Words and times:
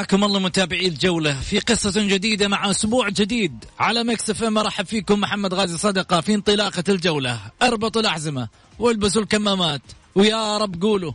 حياكم 0.00 0.24
الله 0.24 0.40
متابعي 0.40 0.86
الجولة. 0.86 1.40
في 1.40 1.58
قصة 1.58 2.02
جديدة 2.02 2.48
مع 2.48 2.70
أسبوع 2.70 3.08
جديد. 3.08 3.64
على 3.78 4.04
Mix 4.04 4.30
FM 4.30 4.44
مرحب 4.44 4.86
فيكم 4.86 5.20
محمد 5.20 5.54
غازي 5.54 5.78
صدقة 5.78 6.20
في 6.20 6.34
انطلاقة 6.34 6.84
الجولة. 6.88 7.40
اربطوا 7.62 8.00
الأحزمة 8.00 8.48
والبسوا 8.78 9.22
الكمامات. 9.22 9.82
ويا 10.14 10.58
رب 10.58 10.82
قولوا 10.82 11.12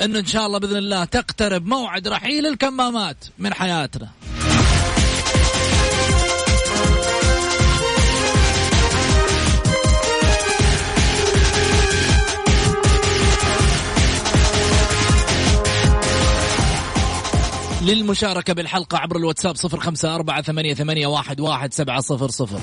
أنه 0.00 0.18
إن 0.18 0.26
شاء 0.26 0.46
الله 0.46 0.58
بإذن 0.58 0.76
الله 0.76 1.04
تقترب 1.04 1.66
موعد 1.66 2.08
رحيل 2.08 2.46
الكمامات 2.46 3.24
من 3.38 3.54
حياتنا. 3.54 4.08
للمشاركة 17.88 18.52
بالحلقة 18.52 18.98
عبر 18.98 19.16
الواتساب 19.16 19.56
صفر 19.56 19.80
خمسة 19.80 20.14
أربعة 20.14 20.42
ثمانية, 20.42 20.74
ثمانية 20.74 21.06
واحد, 21.06 21.40
واحد 21.40 21.74
سبعة 21.74 22.00
صفر 22.00 22.30
صفر. 22.30 22.60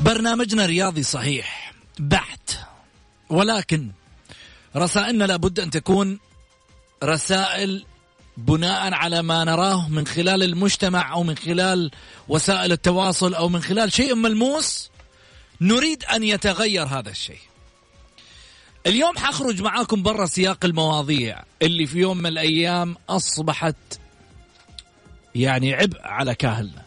برنامجنا 0.00 0.66
رياضي 0.66 1.02
صحيح 1.02 1.72
بحت 1.98 2.58
ولكن 3.30 3.90
رسائلنا 4.76 5.24
لابد 5.24 5.60
أن 5.60 5.70
تكون 5.70 6.18
رسائل 7.04 7.84
بناء 8.36 8.94
على 8.94 9.22
ما 9.22 9.44
نراه 9.44 9.88
من 9.88 10.06
خلال 10.06 10.42
المجتمع 10.42 11.12
أو 11.12 11.22
من 11.22 11.36
خلال 11.36 11.90
وسائل 12.28 12.72
التواصل 12.72 13.34
أو 13.34 13.48
من 13.48 13.62
خلال 13.62 13.92
شيء 13.92 14.14
ملموس 14.14 14.90
نريد 15.60 16.04
أن 16.04 16.22
يتغير 16.22 16.86
هذا 16.86 17.10
الشيء. 17.10 17.51
اليوم 18.86 19.18
حخرج 19.18 19.62
معاكم 19.62 20.02
برا 20.02 20.26
سياق 20.26 20.64
المواضيع 20.64 21.42
اللي 21.62 21.86
في 21.86 21.98
يوم 21.98 22.18
من 22.18 22.26
الأيام 22.26 22.96
أصبحت 23.08 23.76
يعني 25.34 25.74
عبء 25.74 26.00
على 26.02 26.34
كاهلنا. 26.34 26.82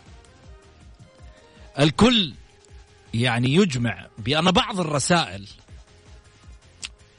الكل 1.80 2.34
يعني 3.14 3.54
يجمع 3.54 4.06
بأن 4.18 4.52
بعض 4.52 4.80
الرسائل 4.80 5.48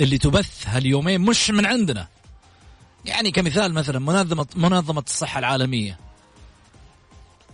اللي 0.00 0.18
تبث 0.18 0.66
هاليومين 0.66 1.20
مش 1.20 1.50
من 1.50 1.66
عندنا. 1.66 2.08
يعني 3.04 3.30
كمثال 3.30 3.74
مثلا 3.74 3.98
منظمة 3.98 4.46
منظمة 4.56 5.04
الصحة 5.06 5.38
العالمية. 5.38 5.98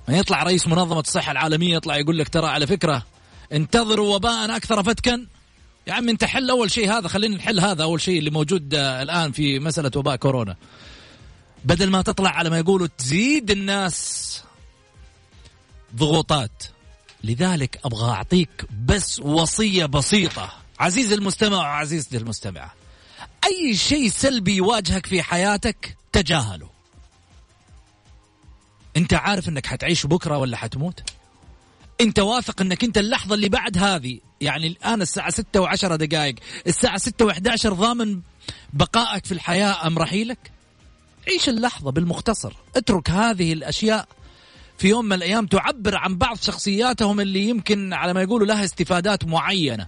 ما 0.09 0.17
يطلع 0.17 0.43
رئيس 0.43 0.67
منظمة 0.67 1.01
الصحة 1.01 1.33
العالمية 1.33 1.77
يطلع 1.77 1.97
يقول 1.97 2.19
لك 2.19 2.29
ترى 2.29 2.47
على 2.47 2.67
فكرة 2.67 3.03
انتظروا 3.53 4.15
وباء 4.15 4.57
أكثر 4.57 4.83
فتكا. 4.83 5.27
يا 5.87 5.93
عم 5.93 6.09
انت 6.09 6.25
حل 6.25 6.51
أول 6.51 6.71
شيء 6.71 6.93
هذا 6.93 7.09
خلينا 7.09 7.37
نحل 7.37 7.61
هذا 7.61 7.83
أول 7.83 8.01
شيء 8.01 8.19
اللي 8.19 8.31
موجود 8.31 8.75
آه، 8.75 9.03
الآن 9.03 9.33
في 9.33 9.59
مسألة 9.59 9.91
وباء 9.97 10.17
كورونا. 10.17 10.57
بدل 11.65 11.91
ما 11.91 12.03
تطلع 12.03 12.31
على 12.31 12.51
ما 12.51 12.59
يقولوا 12.59 12.89
تزيد 12.99 13.51
الناس 13.51 14.43
ضغوطات 15.97 16.65
لذلك 17.25 17.81
أبغى 17.85 18.11
أعطيك 18.11 18.67
بس 18.85 19.21
وصية 19.21 19.87
بسيطة. 19.87 20.53
عزيزي 20.81 21.15
المستمع 21.15 21.57
وعزيزتي 21.57 22.17
المستمعة 22.17 22.75
أي 23.45 23.77
شيء 23.77 24.09
سلبي 24.09 24.57
يواجهك 24.57 25.07
في 25.07 25.23
حياتك 25.23 25.97
تجاهله. 26.13 26.71
أنت 28.97 29.15
عارف 29.15 29.49
إنك 29.49 29.67
حتعيش 29.67 30.07
بكرة 30.07 30.39
ولا 30.39 30.57
حتموت؟ 30.57 31.03
أنت 32.01 32.19
واثق 32.19 32.61
إنك 32.61 32.85
أنت 32.85 32.99
اللحظة 32.99 33.35
اللي 33.35 33.49
بعد 33.49 33.79
هذه 33.79 34.21
يعني 34.43 34.67
الآن 34.67 35.03
الساعة 35.03 35.31
6 35.31 35.67
و10 35.67 35.87
دقائق. 35.87 36.35
الساعة 36.67 36.99
6 36.99 37.33
و11 37.33 37.67
ضامن 37.67 38.21
بقائك 38.73 39.27
في 39.27 39.33
الحياة 39.33 39.87
أم 39.87 39.99
رحيلك؟ 39.99 40.53
عيش 41.29 41.49
اللحظة 41.49 41.91
بالمختصر. 41.91 42.53
اترك 42.77 43.11
هذه 43.11 43.53
الأشياء 43.53 44.09
في 44.79 44.89
يوم 44.89 45.05
من 45.05 45.13
الأيام 45.13 45.47
تعبر 45.47 45.97
عن 45.97 46.17
بعض 46.17 46.37
شخصياتهم 46.37 47.21
اللي 47.21 47.49
يمكن 47.49 47.93
على 47.93 48.13
ما 48.13 48.23
يقولوا 48.23 48.47
لها 48.47 48.65
استفادات 48.65 49.25
معينة 49.25 49.87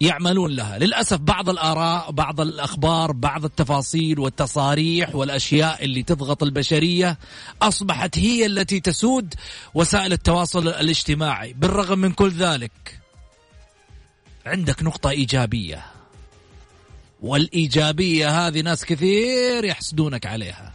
يعملون 0.00 0.50
لها. 0.50 0.78
للأسف 0.78 1.16
بعض 1.16 1.50
الآراء 1.50 2.10
بعض 2.10 2.40
الأخبار 2.40 3.12
بعض 3.12 3.44
التفاصيل 3.44 4.18
والتصاريح 4.20 5.14
والأشياء 5.14 5.84
اللي 5.84 6.02
تضغط 6.02 6.42
البشرية 6.42 7.18
أصبحت 7.62 8.18
هي 8.18 8.46
التي 8.46 8.80
تسود 8.80 9.34
وسائل 9.74 10.12
التواصل 10.12 10.68
الاجتماعي. 10.68 11.52
بالرغم 11.52 11.98
من 11.98 12.12
كل 12.12 12.30
ذلك 12.30 13.03
عندك 14.46 14.82
نقطة 14.82 15.10
إيجابية. 15.10 15.84
والإيجابية 17.20 18.46
هذه 18.46 18.60
ناس 18.60 18.84
كثير 18.84 19.64
يحسدونك 19.64 20.26
عليها. 20.26 20.72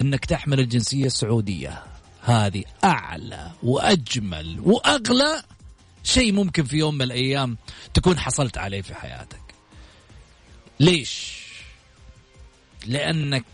إنك 0.00 0.24
تحمل 0.24 0.60
الجنسية 0.60 1.06
السعودية. 1.06 1.82
هذه 2.22 2.64
أعلى 2.84 3.50
وأجمل 3.62 4.60
وأغلى 4.60 5.42
شيء 6.04 6.32
ممكن 6.32 6.64
في 6.64 6.76
يوم 6.76 6.94
من 6.94 7.02
الأيام 7.02 7.56
تكون 7.94 8.18
حصلت 8.18 8.58
عليه 8.58 8.82
في 8.82 8.94
حياتك. 8.94 9.54
ليش؟ 10.80 11.36
لأنك 12.86 13.44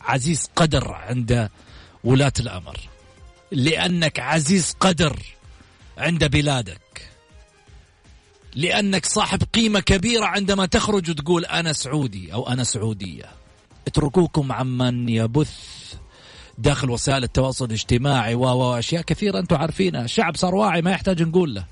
عزيز 0.00 0.50
قدر 0.56 0.92
عند 0.92 1.50
ولاة 2.04 2.32
الأمر. 2.40 2.80
لأنك 3.50 4.20
عزيز 4.20 4.76
قدر 4.80 5.22
عند 5.98 6.24
بلادك. 6.24 6.83
لأنك 8.54 9.06
صاحب 9.06 9.42
قيمة 9.54 9.80
كبيرة 9.80 10.24
عندما 10.24 10.66
تخرج 10.66 11.10
وتقول 11.10 11.44
أنا 11.44 11.72
سعودي 11.72 12.32
أو 12.32 12.48
أنا 12.48 12.64
سعودية 12.64 13.24
اتركوكم 13.86 14.52
عمن 14.52 15.08
يبث 15.08 15.94
داخل 16.58 16.90
وسائل 16.90 17.24
التواصل 17.24 17.64
الاجتماعي 17.64 18.34
وأشياء 18.34 19.02
كثيرة 19.02 19.38
أنتم 19.38 19.56
عارفينها، 19.56 20.04
الشعب 20.04 20.36
صار 20.36 20.54
واعي 20.54 20.82
ما 20.82 20.90
يحتاج 20.90 21.22
نقول 21.22 21.54
له. 21.54 21.64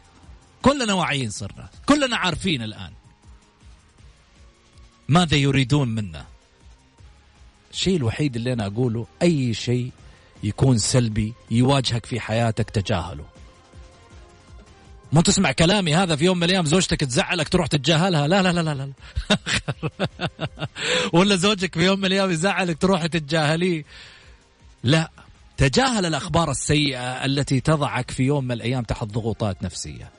كلنا 0.62 0.94
واعيين 0.94 1.31
صرنا، 1.31 1.69
كلنا 1.87 2.17
عارفين 2.17 2.62
الآن. 2.62 2.93
ماذا 5.08 5.37
يريدون 5.37 5.88
منا؟ 5.88 6.25
الشيء 7.73 7.96
الوحيد 7.96 8.37
اللي 8.37 8.52
أنا 8.52 8.67
أقوله 8.67 9.06
أي 9.23 9.55
شيء 9.55 9.90
يكون 10.43 10.78
سلبي 10.78 11.35
يواجهك 11.50 12.06
في 12.06 12.20
حياتك 12.20 12.70
تجاهله 12.70 13.25
مو 15.12 15.20
تسمع 15.20 15.53
كلامي 15.53 15.94
هذا 15.94 16.17
في 16.17 16.25
يوم 16.25 16.37
من 16.37 16.44
الأيام 16.44 16.64
زوجتك 16.64 17.00
تزعلك 17.00 17.49
تروح 17.49 17.67
تتجاهلها؟ 17.67 18.29
لا 18.29 18.43
لا 18.43 18.53
لا 18.53 18.61
لا, 18.61 18.75
لا. 18.75 18.93
ولا 21.19 21.37
زوجك 21.37 21.75
في 21.75 21.85
يوم 21.85 21.99
من 21.99 22.05
الأيام 22.05 22.31
يزعلك 22.31 22.79
تروح 22.79 23.06
تتجاهليه 23.06 23.85
لا. 24.85 25.11
تجاهل 25.56 26.06
الأخبار 26.06 26.50
السيئة 26.50 27.25
التي 27.25 27.61
تضعك 27.61 28.11
في 28.11 28.23
يوم 28.23 28.44
من 28.44 28.53
الأيام 28.53 28.82
تحت 28.82 29.05
ضغوطات 29.05 29.62
نفسية. 29.62 30.11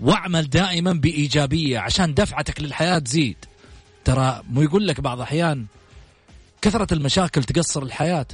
واعمل 0.00 0.50
دائما 0.50 0.92
بإيجابية 0.92 1.78
عشان 1.78 2.14
دفعتك 2.14 2.60
للحياة 2.60 2.98
تزيد. 2.98 3.36
ترى 4.04 4.42
مو 4.50 4.62
يقول 4.62 4.86
لك 4.86 5.00
بعض 5.00 5.16
الاحيان 5.16 5.66
كثرة 6.62 6.94
المشاكل 6.94 7.44
تقصر 7.44 7.82
الحياة. 7.82 8.26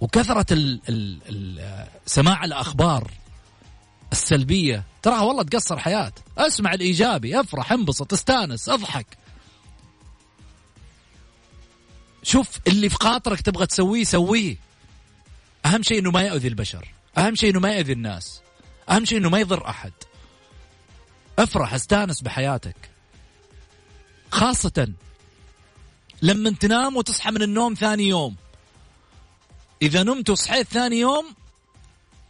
وكثرة 0.00 0.46
ال 0.52 0.80
ال 0.88 1.18
ال 1.28 1.86
سماع 2.06 2.44
الأخبار 2.44 3.10
السلبية. 4.12 4.84
تراها 5.02 5.20
والله 5.20 5.42
تقصر 5.42 5.78
حياة. 5.78 6.12
اسمع 6.38 6.74
الإيجابي. 6.74 7.40
افرح 7.40 7.72
انبسط 7.72 8.12
استانس 8.12 8.68
اضحك. 8.68 9.06
شوف 12.22 12.48
اللي 12.66 12.88
في 12.88 12.96
خاطرك 13.00 13.40
تبغى 13.40 13.66
تسويه 13.66 14.04
سويه. 14.04 14.56
أهم 15.66 15.82
شيء 15.82 15.98
إنه 15.98 16.10
ما 16.10 16.22
يؤذي 16.22 16.48
البشر. 16.48 16.88
أهم 17.18 17.34
شيء 17.34 17.50
إنه 17.50 17.60
ما 17.60 17.72
يؤذي 17.72 17.92
الناس. 17.92 18.40
أهم 18.90 19.04
شيء 19.04 19.18
إنه 19.18 19.28
ما 19.28 19.38
يضر 19.38 19.68
أحد. 19.68 19.92
افرح 21.38 21.74
استانس 21.74 22.22
بحياتك. 22.22 22.76
خاصة 24.30 24.92
لما 26.22 26.50
تنام 26.50 26.96
وتصحى 26.96 27.30
من 27.30 27.42
النوم 27.42 27.74
ثاني 27.74 28.08
يوم. 28.08 28.36
إذا 29.82 30.02
نمت 30.02 30.30
وصحيت 30.30 30.66
ثاني 30.66 31.00
يوم 31.00 31.34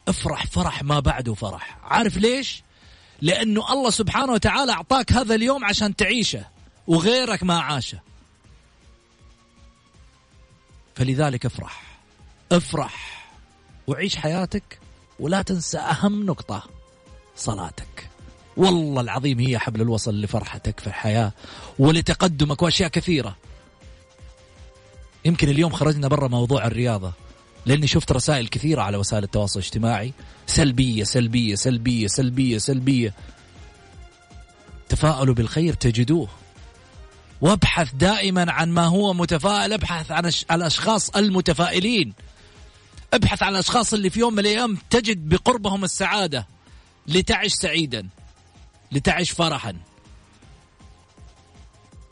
افرح 0.09 0.47
فرح 0.47 0.83
ما 0.83 1.01
بعده 1.01 1.35
فرح 1.35 1.79
عارف 1.85 2.17
ليش؟ 2.17 2.63
لأنه 3.21 3.73
الله 3.73 3.91
سبحانه 3.91 4.33
وتعالى 4.33 4.73
أعطاك 4.73 5.13
هذا 5.13 5.35
اليوم 5.35 5.65
عشان 5.65 5.97
تعيشه 5.97 6.45
وغيرك 6.87 7.43
ما 7.43 7.61
عاشه. 7.61 7.99
فلذلك 10.95 11.47
افرح. 11.47 11.83
افرح. 12.53 13.27
وعيش 13.87 14.17
حياتك 14.17 14.79
ولا 15.21 15.43
تنسى 15.43 15.79
أهم 15.79 16.27
نقطة 16.27 16.63
صلاتك. 17.37 18.09
والله 18.57 19.01
العظيم 19.01 19.39
هي 19.41 19.59
حبل 19.59 19.81
الوصل 19.81 20.21
لفرحتك 20.21 20.81
في 20.81 20.87
الحياة 20.87 21.33
ولتقدمك 21.79 22.63
وأشياء 22.63 22.89
كثيرة. 22.89 23.37
يمكن 25.25 25.49
اليوم 25.49 25.73
خرجنا 25.73 26.09
برا 26.09 26.29
موضوع 26.29 26.67
الرياضة. 26.67 27.13
لأني 27.67 27.87
شفت 27.87 28.13
رسائل 28.13 28.49
كثيرة 28.49 28.83
على 28.83 28.97
وسائل 28.97 29.25
التواصل 29.25 29.61
الاجتماعي. 29.61 30.13
سلبية 30.47 31.05
سلبية 31.05 31.55
سلبية 31.55 32.07
سلبية 32.07 32.59
سلبية. 32.59 33.15
تفاءلوا 34.89 35.35
بالخير 35.35 35.75
تجدوه. 35.75 36.29
وابحث 37.41 37.95
دائما 37.95 38.53
عن 38.53 38.71
ما 38.71 38.87
هو 38.87 39.15
متفائل. 39.15 39.73
ابحث 39.73 40.11
عن 40.11 40.33
الأشخاص 40.51 41.11
المتفائلين. 41.11 42.15
ابحث 43.15 43.43
عن 43.43 43.53
الأشخاص 43.53 43.95
اللي 43.95 44.11
في 44.11 44.21
يوم 44.21 44.33
من 44.33 44.39
الأيام 44.39 44.79
تجد 44.91 45.29
بقربهم 45.29 45.85
السعادة. 45.85 46.47
لتعش 47.07 47.53
سعيدا. 47.53 48.09
لتعش 48.93 49.31
فرحا. 49.31 49.77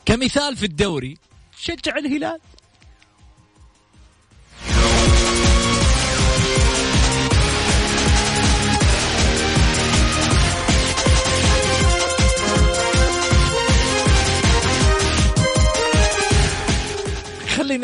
كمثال 0.05 0.57
في 0.57 0.65
الدوري 0.65 1.17
شجع 1.57 1.97
الهلال. 1.97 2.39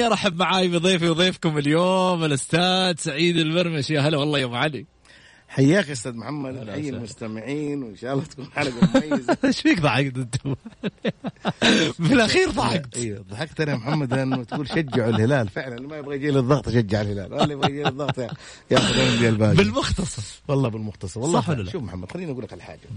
خليني 0.08 0.20
ارحب 0.22 0.40
معاي 0.40 0.68
بضيفي 0.68 1.10
وضيفكم 1.10 1.58
اليوم 1.58 2.24
الأستاذ 2.24 2.96
سعيد 2.98 3.38
المرمش. 3.38 3.90
يا 3.90 4.02
هلا 4.02 4.18
والله 4.18 4.40
يا 4.40 4.46
أبو 4.46 4.56
علي. 4.56 4.86
حياك 5.50 5.88
يا 5.88 5.94
أستاذ 5.94 6.14
محمد 6.14 6.70
حي 6.70 6.90
المستمعين 6.90 7.84
وإن 7.84 7.96
شاء 7.96 8.14
الله 8.14 8.26
تكون 8.26 8.46
حلقة 8.56 8.90
مميزة. 8.94 9.38
إيش 9.46 9.62
فيك 9.62 9.82
ضحكت 9.82 10.18
أنت؟ 10.18 10.36
بالأخير 12.00 12.50
ضحكت. 12.52 12.98
أيوه 12.98 13.26
ضحكت 13.30 13.62
أنا 13.62 13.72
يا 13.72 13.78
محمد 13.78 14.14
لأنه 14.14 14.44
تقول 14.44 14.68
شجعوا 14.68 15.10
الهلال. 15.10 15.50
فعلا 15.50 15.76
اللي 15.76 15.88
ما 15.88 15.98
يبغى 15.98 16.16
يجي 16.16 16.32
له 16.32 16.40
الضغط 16.40 16.70
شجع 16.70 17.02
الهلال. 17.02 17.34
واللي 17.34 17.54
يبغى 17.54 17.72
يجي 17.72 17.84
له 17.84 17.90
الضغط 17.90 18.20
ياخذ 18.72 18.94
الانديه 18.94 19.30
الباقي. 19.30 19.56
بالمختصر. 19.56 20.24
والله 20.48 20.70
بالمختصر. 20.70 21.20
والله 21.20 21.42
صح 21.42 21.50
ولا 21.50 21.62
لا؟ 21.62 21.72
شوف 21.72 21.84
محمد 21.84 22.12
خليني 22.12 22.32
أقول 22.32 22.44
لك 22.44 22.54
الحاجة 22.54 22.90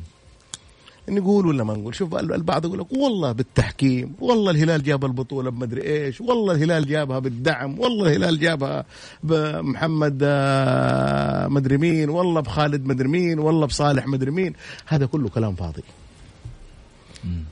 نقول 1.10 1.46
ولا 1.46 1.64
ما 1.64 1.74
نقول؟ 1.74 1.94
شوف 1.94 2.14
البعض 2.14 2.64
يقول 2.64 2.78
لك 2.78 2.92
والله 2.92 3.32
بالتحكيم 3.32 4.14
والله 4.20 4.50
الهلال 4.50 4.82
جاب 4.82 5.04
البطولة 5.04 5.50
بمدري 5.50 5.82
إيش 5.82 6.20
والله 6.20 6.54
الهلال 6.54 6.86
جابها 6.86 7.18
بالدعم 7.18 7.78
والله 7.78 8.06
الهلال 8.06 8.38
جابها 8.38 8.84
بمحمد 9.22 10.18
آه، 10.22 11.48
مدري 11.48 11.78
مين 11.78 12.08
والله 12.10 12.40
بخالد 12.40 12.86
مدري 12.86 13.08
مين 13.08 13.38
والله 13.38 13.66
بصالح 13.66 14.06
مدري 14.06 14.30
مين. 14.30 14.52
هذا 14.86 15.06
كله 15.06 15.28
كلام 15.28 15.54
فاضي. 15.54 15.82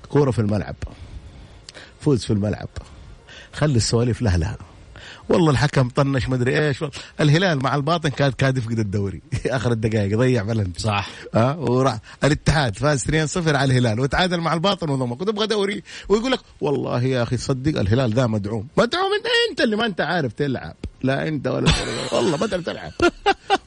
كورة 0.08 0.30
في 0.30 0.38
الملعب 0.38 0.76
فوز 2.00 2.24
في 2.24 2.32
الملعب 2.32 2.68
خلي 3.52 3.76
السواليف 3.76 4.22
لها 4.22 4.56
والله 5.28 5.50
الحكم 5.50 5.88
طنش 5.88 6.28
مدري 6.28 6.68
إيش. 6.68 6.84
الهلال 7.20 7.58
مع 7.62 7.74
الباطن 7.74 8.08
كاد 8.08 8.32
كاد 8.32 8.58
يفقد 8.58 8.78
الدوري. 8.78 9.22
آخر 9.46 9.72
الدقائق 9.72 10.18
ضيع 10.18 10.42
بلنتي 10.42 10.82
صح. 10.82 11.08
ها 11.34 11.50
أه؟ 11.50 11.58
وراح 11.58 11.98
الاتحاد 12.24 12.76
فاز 12.76 13.04
2-0 13.04 13.08
على 13.48 13.64
الهلال. 13.64 14.00
وتعادل 14.00 14.40
مع 14.40 14.54
الباطن 14.54 14.90
وضمك 14.90 15.20
وتبغى 15.20 15.46
دوري. 15.46 15.82
ويقول 16.08 16.32
لك 16.32 16.40
والله 16.60 17.02
يا 17.02 17.22
أخي 17.22 17.36
صدق 17.36 17.80
الهلال 17.80 18.14
ذا 18.14 18.26
مدعوم. 18.26 18.68
مدعوم 18.76 19.12
انت 19.18 19.26
إنت 19.50 19.60
اللي 19.60 19.76
ما 19.76 19.86
أنت 19.86 20.00
عارف 20.00 20.32
تلعب. 20.32 20.74
لا 21.02 21.28
أنت 21.28 21.46
ولا 21.46 21.72
والله 22.12 22.36
ما 22.36 22.46
تعرف 22.46 22.64
تلعب. 22.64 22.92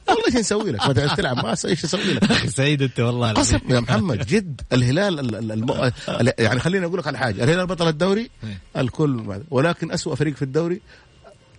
والله 0.08 0.26
إيش 0.26 0.36
نسوي 0.36 0.72
لك؟ 0.72 0.86
ما 0.86 0.92
تعرف 0.92 1.16
تلعب. 1.16 1.36
ما 1.36 1.50
إيش 1.64 1.84
أسوي 1.84 2.12
لك. 2.12 2.24
أخي 2.30 2.48
سعيد 2.48 2.82
أنت 2.82 3.00
والله 3.00 3.32
قسم 3.32 3.58
يا 3.68 3.80
محمد 3.80 4.26
جد. 4.26 4.60
الهلال. 4.72 6.32
يعني 6.38 6.60
خليني 6.60 6.86
أقول 6.86 6.98
لك 6.98 7.06
على 7.06 7.18
حاجة. 7.18 7.44
الهلال 7.44 7.66
بطل 7.66 7.88
الدوري. 7.88 8.30
الكل 8.76 9.40
ولكن 9.50 9.92
أسوأ 9.92 10.14
فريق 10.14 10.34
في 10.36 10.42
الدوري 10.42 10.80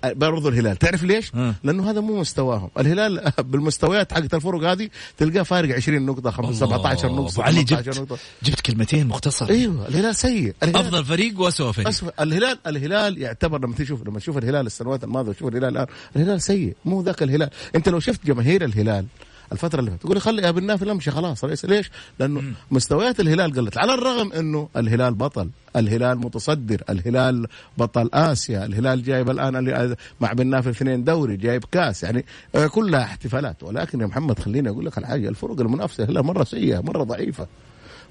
برضو 0.06 0.50
الهلال 0.50 0.78
تعرف 0.78 1.04
ليش؟ 1.04 1.36
ها. 1.36 1.56
لأنه 1.64 1.90
هذا 1.92 2.02
مو 2.02 2.20
مستواهم 2.20 2.70
الهلال 2.80 3.32
بالمستويات 3.52 4.14
حقت 4.14 4.34
الفرق 4.34 4.64
هذه 4.64 4.90
تلقاه 5.18 5.44
فارق 5.44 5.76
20 5.76 6.06
نقطة 6.06 6.52
17 6.54 7.12
نقطة 7.12 7.44
علي 7.44 7.64
جبت 7.64 8.00
نقطة. 8.00 8.18
جبت 8.44 8.62
كلمتين 8.62 9.08
مختصر 9.08 9.50
أيوه 9.50 9.88
الهلال 9.88 10.16
سيء 10.16 10.54
الهلال 10.64 10.82
أفضل 10.86 11.06
فريق 11.06 11.40
واسوء 11.40 11.72
فريق 11.72 11.88
أسوأ. 11.88 12.24
الهلال 12.24 12.58
الهلال 12.68 13.18
يعتبر 13.22 13.60
لما 13.66 13.76
تشوف 13.76 14.08
لما 14.08 14.20
تشوف 14.20 14.38
الهلال 14.38 14.66
السنوات 14.66 15.04
الماضية 15.04 15.30
وتشوف 15.30 15.48
الهلال 15.50 15.70
الآن 15.78 15.88
الهلال 16.16 16.42
سيء 16.42 16.76
مو 16.86 17.02
ذاك 17.02 17.24
الهلال 17.24 17.50
أنت 17.76 17.90
لو 17.90 18.00
شفت 18.00 18.26
جماهير 18.26 18.66
الهلال 18.66 19.06
الفترة 19.52 19.80
اللي 19.80 19.92
فاتت. 19.92 20.04
تقول 20.04 20.22
خلي 20.22 20.42
يا 20.42 20.52
بن 20.52 20.64
نافل 20.66 20.90
امشي 20.90 21.12
خلاص. 21.12 21.44
ليش؟ 21.46 21.66
ليش؟ 21.66 21.92
لأنه 22.20 22.42
م. 22.42 22.54
مستويات 22.72 23.20
الهلال 23.20 23.54
قلت. 23.54 23.78
على 23.78 23.94
الرغم 23.94 24.34
إنه 24.34 24.70
الهلال 24.78 25.14
بطل. 25.14 25.50
الهلال 25.76 26.18
متصدر. 26.20 26.84
الهلال 26.90 27.48
بطل 27.78 28.10
آسيا. 28.14 28.66
الهلال 28.66 29.04
جايب 29.04 29.30
الآن 29.30 29.96
مع 30.22 30.34
بن 30.34 30.48
نافل 30.48 30.70
اثنين 30.70 31.04
دوري. 31.04 31.38
جايب 31.38 31.64
كاس. 31.72 32.04
يعني 32.04 32.26
آه، 32.56 32.68
كلها 32.68 33.04
احتفالات. 33.04 33.64
ولكن 33.64 34.02
يا 34.02 34.06
محمد 34.06 34.40
خليني 34.40 34.70
أقول 34.70 34.86
لك 34.86 34.98
الحاجة 34.98 35.30
الفرق 35.30 35.60
المنافسة 35.60 36.04
الهلال 36.04 36.26
مرة 36.26 36.44
سيئة 36.44 36.80
مرة 36.80 37.04
ضعيفة. 37.04 37.48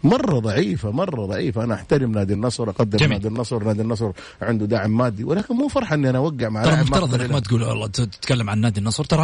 مرة 0.04 0.38
ضعيفة 0.38 0.90
مرة 0.90 1.26
ضعيفة. 1.26 1.64
أنا 1.64 1.74
أحترم 1.74 2.12
نادي 2.12 2.34
النصر 2.34 2.70
أقدر 2.70 2.98
جميل. 2.98 3.12
نادي 3.12 3.28
النصر. 3.28 3.64
نادي 3.64 3.82
النصر 3.82 4.12
عنده 4.42 4.66
دعم 4.66 4.96
مادي. 4.96 5.24
ولكن 5.24 5.54
مو 5.54 5.68
فرحة 5.68 5.94
إني 5.94 6.10
أنا 6.10 6.18
أوقع 6.18 6.48
مع 6.48 6.62
ترى 6.62 6.76
مفترض 6.76 7.14
إنك 7.14 7.30
ما 7.30 7.40
تقول 7.40 7.62
والله 7.62 7.86
تتكلم 7.86 8.50
عن 8.50 8.60
نادي 8.60 8.80
النصر. 8.80 9.04
ترى 9.04 9.22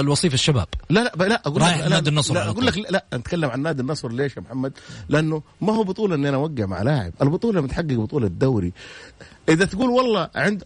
الوصيف 0.00 0.34
الشباب. 0.34 0.66
لا 0.90 1.12
لا 1.16 1.24
لا 1.24 1.42
أقول 1.46 1.62
لك 1.62 1.86
نادي 1.90 2.10
النصر 2.10 2.34
لا 2.34 2.48
أقول 2.48 2.66
لك 2.66 2.78
لا 2.78 3.04
نتكلم 3.14 3.50
عن 3.50 3.62
نادي 3.62 3.82
النصر 3.82 4.12
ليش 4.12 4.36
يا 4.36 4.42
محمد؟ 4.42 4.72
لأنه 5.08 5.42
ما 5.60 5.72
هو 5.72 5.84
بطولة 5.84 6.14
إني 6.14 6.28
أنا 6.28 6.36
أوقع 6.36 6.66
مع 6.66 6.82
لاعب. 6.82 7.12
البطولة 7.22 7.60
متحقق 7.60 7.92
بطولة 7.92 8.26
الدوري 8.26 8.72
إذا 9.48 9.64
تقول 9.64 9.90
والله 9.90 10.30
عند 10.34 10.64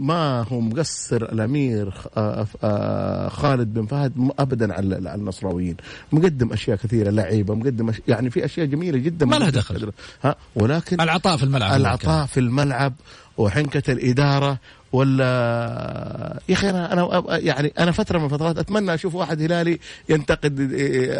ما 0.00 0.42
هو 0.42 0.60
مقصر 0.60 1.16
الأمير 1.16 1.94
آه، 2.16 2.46
آه، 2.62 3.28
خالد 3.28 3.74
بن 3.74 3.86
فهد 3.86 4.12
ابدا 4.38 4.74
على 4.74 5.14
النصراويين. 5.14 5.76
مقدم 6.12 6.52
أشياء 6.52 6.76
كثيرة 6.76 7.10
لعيبة 7.10 7.54
مقدم 7.54 7.88
أشياء 7.88 8.04
يعني 8.08 8.30
في 8.30 8.44
أشياء 8.44 8.66
جميلة 8.66 8.98
جدا. 8.98 9.26
ما 9.26 9.36
لها 9.36 9.50
دخل. 9.50 9.92
ها؟ 10.22 10.36
ولكن 10.54 11.00
العطاء 11.00 11.36
في 11.36 11.42
الملعب 11.42 11.80
العطاء 11.80 12.26
في 12.26 12.40
الملعب 12.40 12.92
وحنكة 13.38 13.92
الإدارة 13.92 14.58
ولا 14.92 16.40
يا 16.48 16.54
أخي 16.54 16.70
أنا 16.70 16.92
أنا 16.92 17.22
يعني 17.38 17.72
أنا 17.78 17.92
فترة 17.92 18.18
من 18.18 18.24
الفترات 18.24 18.58
أتمنى 18.58 18.94
أشوف 18.94 19.14
واحد 19.14 19.42
هلالي 19.42 19.78
ينتقد 20.08 20.60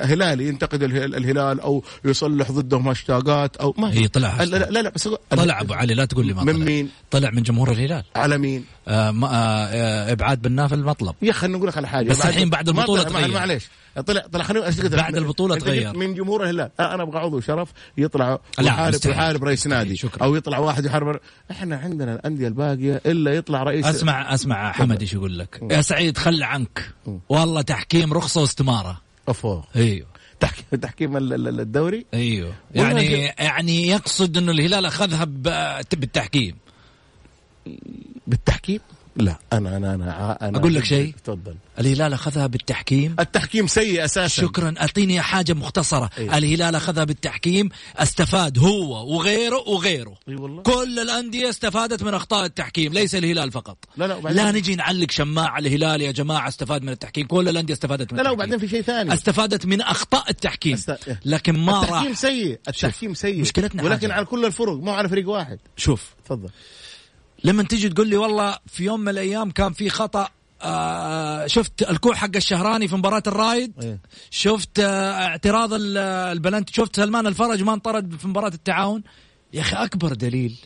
هلالي 0.02 0.48
ينتقد 0.48 0.82
الهلال- 0.82 1.60
أو 1.60 1.84
يصلح 2.04 2.50
ضدهم 2.52 2.88
هاشتاجات 2.88 3.56
أو 3.56 3.74
ما 3.78 3.92
هي 3.92 4.08
طلع 4.08 4.42
لا 4.42 4.44
لا, 4.44 4.56
لا, 4.70 4.82
لا 4.82 4.88
بس 4.90 5.08
طلع 5.30 5.60
أبو 5.60 5.74
علي 5.74 5.94
لا 5.94 6.04
تقول 6.04 6.26
لي 6.26 6.34
ما 6.34 6.44
من 6.44 6.52
طلع. 6.52 6.64
مين؟ 6.64 6.88
طلع 7.10 7.30
من 7.30 7.42
جمهور 7.42 7.70
الهلال 7.72 8.04
على 8.16 8.38
مين؟ 8.38 8.64
آه 8.88 9.10
آه 9.24 10.12
إبعاد 10.12 10.42
بناف 10.42 10.72
المطلب 10.72 11.14
يا 11.22 11.30
أخي 11.30 11.46
نقول 11.46 11.68
لك 11.68 11.76
على 11.76 11.88
حاجة 11.88 12.08
بس 12.10 12.26
الحين 12.26 12.50
بعد 12.50 12.68
تغير. 13.04 13.30
معليش 13.30 13.64
طلع 14.06 14.20
طلع 14.32 14.44
خلينا 14.44 14.68
أشتغل. 14.68 14.88
بعد 14.88 15.16
البطولة 15.16 15.54
أنت 15.54 15.62
تغير. 15.62 15.97
من 15.97 16.14
جمهور 16.14 16.42
الهلال. 16.44 16.70
آه، 16.80 16.94
أنا 16.94 17.02
أبغى 17.02 17.18
عضو 17.18 17.40
شرف 17.40 17.73
يطلع 17.99 18.38
يحارب. 18.61 19.00
يحارب 19.06 19.44
رئيس 19.44 19.66
نادي 19.66 19.97
شكرا. 19.97 20.23
أو 20.25 20.35
يطلع 20.35 20.59
واحد 20.59 20.85
يحارب 20.85 21.20
إحنا 21.50 21.76
عندنا 21.76 22.14
الأندية 22.14 22.49
الباقية 22.49 23.00
إلا 23.06 23.35
يطلع 23.35 23.62
رئيس 23.62 23.87
أسمع 23.87 24.35
أسمع 24.35 24.73
حمد 24.73 25.00
إيش 25.00 25.12
يقول 25.12 25.38
لك. 25.38 25.61
يا 25.70 25.80
سعيد 25.82 26.18
خل 26.18 26.42
عنك. 26.42 26.90
والله 27.28 27.62
تحكيم 27.62 28.12
رخصة 28.12 28.40
واستمارة. 28.40 29.00
أفو. 29.28 29.61
أيوه. 29.76 30.06
تحكيم 30.40 30.80
تحكيم 30.80 31.16
ال- 31.16 31.32
ال- 31.32 31.61
الدوري؟ 31.61 32.06
أيوه. 32.14 32.52
يعني. 32.75 33.06
يعني 33.38 33.88
يقصد 33.88 34.37
إنه 34.37 34.52
الهلال 34.52 34.87
أخذها 34.87 35.25
بالتحكيم. 35.25 36.56
بالتحكيم؟ 38.26 38.80
لا 39.17 39.37
أنا 39.52 39.76
أنا 39.76 39.95
أنا, 39.95 40.49
أنا 40.49 40.59
أقول 40.59 40.75
لك 40.75 40.85
شيء؟ 40.85 41.14
تفضل. 41.25 41.55
الهلال 41.79 42.12
أخذها 42.12 42.47
بالتحكيم. 42.47 43.17
التحكيم 43.21 43.67
سيء 43.67 44.05
أساسا. 44.05 44.43
شكرا. 44.43 44.75
أعطيني 44.81 45.21
حاجة 45.21 45.52
مختصرة. 45.52 46.11
أيوة. 46.19 46.38
الهلال 46.38 46.75
أخذها 46.75 47.05
بالتحكيم. 47.05 47.69
استفاد 47.97 48.59
هو 48.59 49.17
وغيره 49.17 49.69
وغيره. 49.69 50.14
إي 50.29 50.35
والله. 50.35 50.62
كل 50.62 50.99
الأندية 50.99 51.49
استفادت 51.50 52.02
من 52.02 52.14
أخطاء 52.14 52.45
التحكيم 52.45 52.93
ليس 52.93 53.14
الهلال 53.14 53.52
فقط. 53.52 53.79
لا 53.97 54.07
لا 54.07 54.14
وبعدين 54.14 54.45
لا 54.45 54.52
نجي 54.52 54.75
نعلق 54.75 55.11
شماعة 55.11 55.59
الهلال 55.59 56.00
يا 56.00 56.11
جماعة 56.12 56.49
استفاد 56.49 56.83
من 56.83 56.88
التحكيم. 56.88 57.26
كل 57.26 57.49
الأندية 57.49 57.75
استفادت 57.75 58.12
من 58.12 58.19
لا 58.19 58.23
لا 58.23 58.31
وبعدين 58.31 58.59
في 58.59 58.69
شيء 58.69 58.83
ثاني. 58.83 59.14
استفادت 59.14 59.67
من 59.67 59.81
أخطاء 59.81 60.31
التحكيم. 60.31 60.76
أست- 60.76 61.14
لكن 61.25 61.59
ما 61.59 61.83
التحكيم 61.83 62.09
راح 62.09 62.19
سيء 62.19 62.59
التحكيم 62.69 63.14
سيء. 63.14 63.40
مشكلتنا 63.40 63.83
ولكن 63.83 64.00
حاجة. 64.00 64.12
على 64.12 64.25
كل 64.25 64.45
الفرق 64.45 64.73
مو 64.73 64.90
على 64.90 65.09
فريق 65.09 65.29
واحد. 65.29 65.59
شوف. 65.76 66.14
تفضل. 66.25 66.49
لما 67.44 67.62
تيجي 67.62 67.88
تقول 67.88 68.09
لي 68.09 68.16
والله 68.16 68.59
في 68.66 68.85
يوم 68.85 69.00
من 69.00 69.09
الأيام 69.09 69.50
كان 69.50 69.73
في 69.73 69.90
خطأ 69.90 70.28
آه 70.62 71.47
شفت 71.47 71.90
الكوع 71.90 72.14
حق 72.14 72.37
الشهراني 72.37 72.88
في 72.88 72.97
مباراة 72.97 73.23
الرايد 73.26 73.73
إيه. 73.82 73.99
شفت 74.30 74.78
آه 74.78 75.12
اعتراض 75.26 75.73
ال- 75.73 75.97
البلنتي 76.32 76.73
شفت 76.75 76.97
سلمان 76.97 77.26
الفرج 77.26 77.62
ما 77.62 77.75
انطرد 77.75 78.16
في 78.16 78.28
مباراة 78.28 78.49
التعاون؟ 78.54 79.02
يا 79.52 79.61
أخي 79.61 79.76
أكبر 79.76 80.12
دليل 80.12 80.56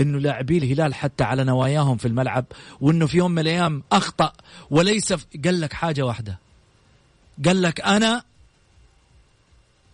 إنه 0.00 0.18
لاعبي 0.18 0.58
الهلال 0.58 0.94
حتى 0.94 1.24
على 1.24 1.44
نواياهم 1.44 1.96
في 1.96 2.08
الملعب 2.08 2.44
وإنه 2.80 3.06
في 3.06 3.16
يوم 3.16 3.30
من 3.30 3.38
الأيام 3.38 3.82
أخطأ 3.92 4.32
وليس 4.70 5.12
قال 5.44 5.60
لك 5.60 5.72
حاجة 5.72 6.02
واحدة. 6.02 6.38
قال 7.44 7.62
لك 7.62 7.80
أنا 7.80 8.22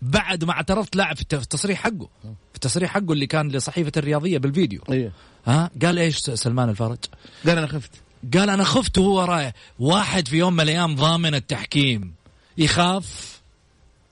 بعد 0.03 0.45
ما 0.45 0.53
اعترضت 0.53 0.97
لاعب 0.97 1.17
في 1.17 1.23
الت- 1.23 1.35
في 1.35 1.43
التصريح 1.43 1.81
حقه 1.83 2.09
في 2.23 2.55
التصريح 2.55 2.91
حقه 2.91 3.13
اللي 3.13 3.27
كان 3.27 3.49
لصحيفة 3.49 3.93
الرياضية 3.97 4.39
بالفيديو. 4.39 4.81
إيه. 4.91 5.13
ها؟ 5.47 5.71
قال 5.83 5.99
إيش 5.99 6.19
سلمان 6.19 6.69
الفرج؟ 6.69 6.99
قال 7.47 7.59
أنا 7.59 7.67
خفت. 7.67 7.91
قال 8.35 8.51
أنا 8.51 8.65
خفت 8.65 8.99
وهو 8.99 9.25
رايح. 9.25 9.53
واحد 9.79 10.29
في 10.29 10.37
يوم 10.37 10.53
من 10.53 10.61
الأيام 10.61 10.95
ضامن 10.97 11.35
التحكيم. 11.35 12.15
يخاف؟ 12.59 13.41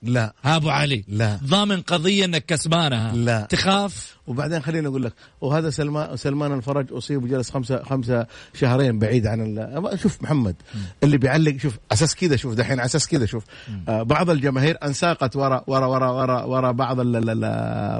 لا. 0.03 0.33
ها 0.43 0.55
أبو 0.55 0.69
علي. 0.69 1.03
لا. 1.07 1.39
ضامن 1.43 1.81
قضية 1.81 2.25
إنك 2.25 2.45
كسبانها. 2.45 3.15
لا. 3.15 3.47
تخاف؟ 3.49 4.17
وبعدين 4.29 4.61
خليني 4.61 4.87
أقول 4.87 5.03
لك 5.03 5.13
وهذا 5.41 5.69
سلمان 5.69 6.17
سلمان 6.17 6.53
الفرج 6.53 6.93
أصيب 6.93 7.23
وجلس 7.23 7.49
خمسة 7.51 7.83
خمسة 7.83 8.27
شهرين 8.53 8.99
بعيد 8.99 9.27
عن 9.27 9.41
ال- 9.41 9.99
شوف 9.99 10.21
محمد 10.23 10.55
اللي 11.03 11.17
بيعلق 11.17 11.57
شوف 11.57 11.77
أساس 11.91 12.15
كذا 12.15 12.35
شوف 12.35 12.53
دحين 12.53 12.79
أساس 12.79 13.07
كذا 13.07 13.25
شوف. 13.25 13.43
آه 13.89 14.03
بعض 14.03 14.29
الجماهير 14.29 14.77
أنساقت 14.83 15.35
ورا 15.35 15.63
ورا 15.67 15.85
ورا 15.85 16.09
ورا 16.11 16.43
ورا 16.43 16.71
بعض 16.71 16.99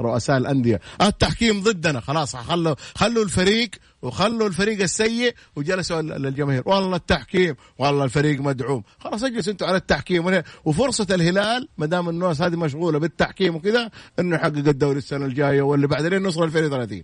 رؤساء 0.00 0.36
الأندية. 0.36 0.80
آه 1.00 1.06
التحكيم 1.08 1.60
ضدنا 1.62 2.00
خلاص 2.00 2.36
خلوا 2.36 2.74
خلوا 2.94 3.24
الفريق 3.24 3.70
وخلوا 4.02 4.48
الفريق 4.48 4.82
السيء 4.82 5.34
وجلسوا 5.56 6.02
للجماهير 6.02 6.62
والله 6.66 6.96
التحكيم 6.96 7.54
والله 7.78 8.04
الفريق 8.04 8.40
مدعوم. 8.40 8.82
خلاص 8.98 9.24
اجلسوا 9.24 9.52
أنتوا 9.52 9.66
على 9.66 9.76
التحكيم. 9.76 10.42
وفرصة 10.64 11.06
الهلال 11.10 11.68
ما 11.78 11.86
دام 11.86 12.08
الناس 12.08 12.42
هذه 12.42 12.56
مشغولة 12.56 12.98
بالتحكيم 12.98 13.56
وكذا 13.56 13.90
إنه 14.18 14.36
يحقق 14.36 14.46
الدوري 14.56 14.98
السنة 14.98 15.26
الجاية 15.26 15.62
واللي 15.62 15.86
بعد 15.86 16.04
لين 16.20 16.26
نوصل 16.26 16.44
2030 16.44 17.02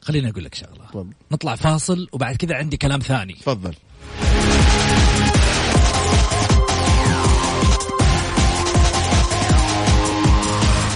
خليني 0.00 0.30
أقول 0.30 0.44
لك 0.44 0.54
شغلة. 0.54 0.86
تفضل. 0.88 1.12
نطلع 1.32 1.54
فاصل 1.54 2.08
وبعد 2.12 2.36
كذا 2.36 2.54
عندي 2.54 2.76
كلام 2.76 3.00
ثاني. 3.00 3.32
تفضل. 3.32 3.74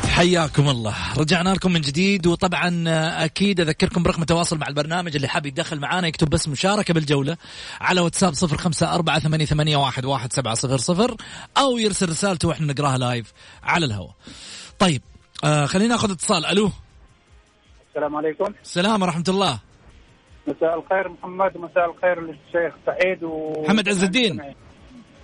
حياكم 0.09 0.69
الله. 0.69 0.95
رجعنا 1.17 1.55
لكم 1.55 1.73
من 1.73 1.81
جديد 1.81 2.27
وطبعا 2.27 2.85
أكيد 3.25 3.61
أذكركم 3.61 4.03
برقم 4.03 4.23
التواصل 4.23 4.59
مع 4.59 4.69
البرنامج 4.69 5.15
اللي 5.17 5.29
حاب 5.29 5.47
يتدخل 5.47 5.81
معانا 5.81 6.09
يكتب 6.09 6.31
بس 6.31 6.49
مشاركة 6.49 6.95
بالجولة 6.95 7.37
على 7.81 8.01
واتساب 8.01 8.35
صفر 8.35 8.57
خمسة 8.57 8.95
أربعة 8.95 9.19
ثمانية, 9.21 9.45
ثمانية 9.45 9.77
واحد, 9.77 10.05
واحد 10.05 10.33
سبعة 10.33 10.55
صفر 10.55 10.77
صفر 10.77 11.17
أو 11.59 11.79
يرسل 11.79 12.09
رسالته 12.09 12.49
وإحنا 12.49 12.73
نقراها 12.73 12.99
لايف 12.99 13.33
على 13.63 13.87
الهواء. 13.87 14.15
طيب 14.79 15.03
آه 15.45 15.67
خلينا 15.67 15.95
ناخذ 15.95 16.11
اتصال. 16.11 16.47
ألو؟ 16.47 16.73
السلام 17.91 18.17
عليكم. 18.17 18.53
السلام 18.63 19.03
ورحمة 19.03 19.25
الله. 19.29 19.61
مساء 20.47 20.79
الخير 20.79 21.09
محمد 21.09 21.57
ومساء 21.57 21.91
الخير 21.91 22.21
للشيخ 22.21 22.75
سعيد 22.87 23.25
و 23.25 23.53
محمد 23.63 23.89
عز 23.89 24.05
الدين. 24.05 24.41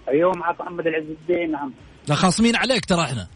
أيوه 0.09 0.33
معك 0.33 0.61
محمد 0.61 0.87
العز 0.87 1.03
الدين 1.03 1.51
نعم. 1.51 1.73
لا 2.09 2.15
خاصمين 2.15 2.57
عليك 2.57 2.85
ترى 2.85 3.01
إحنا. 3.01 3.27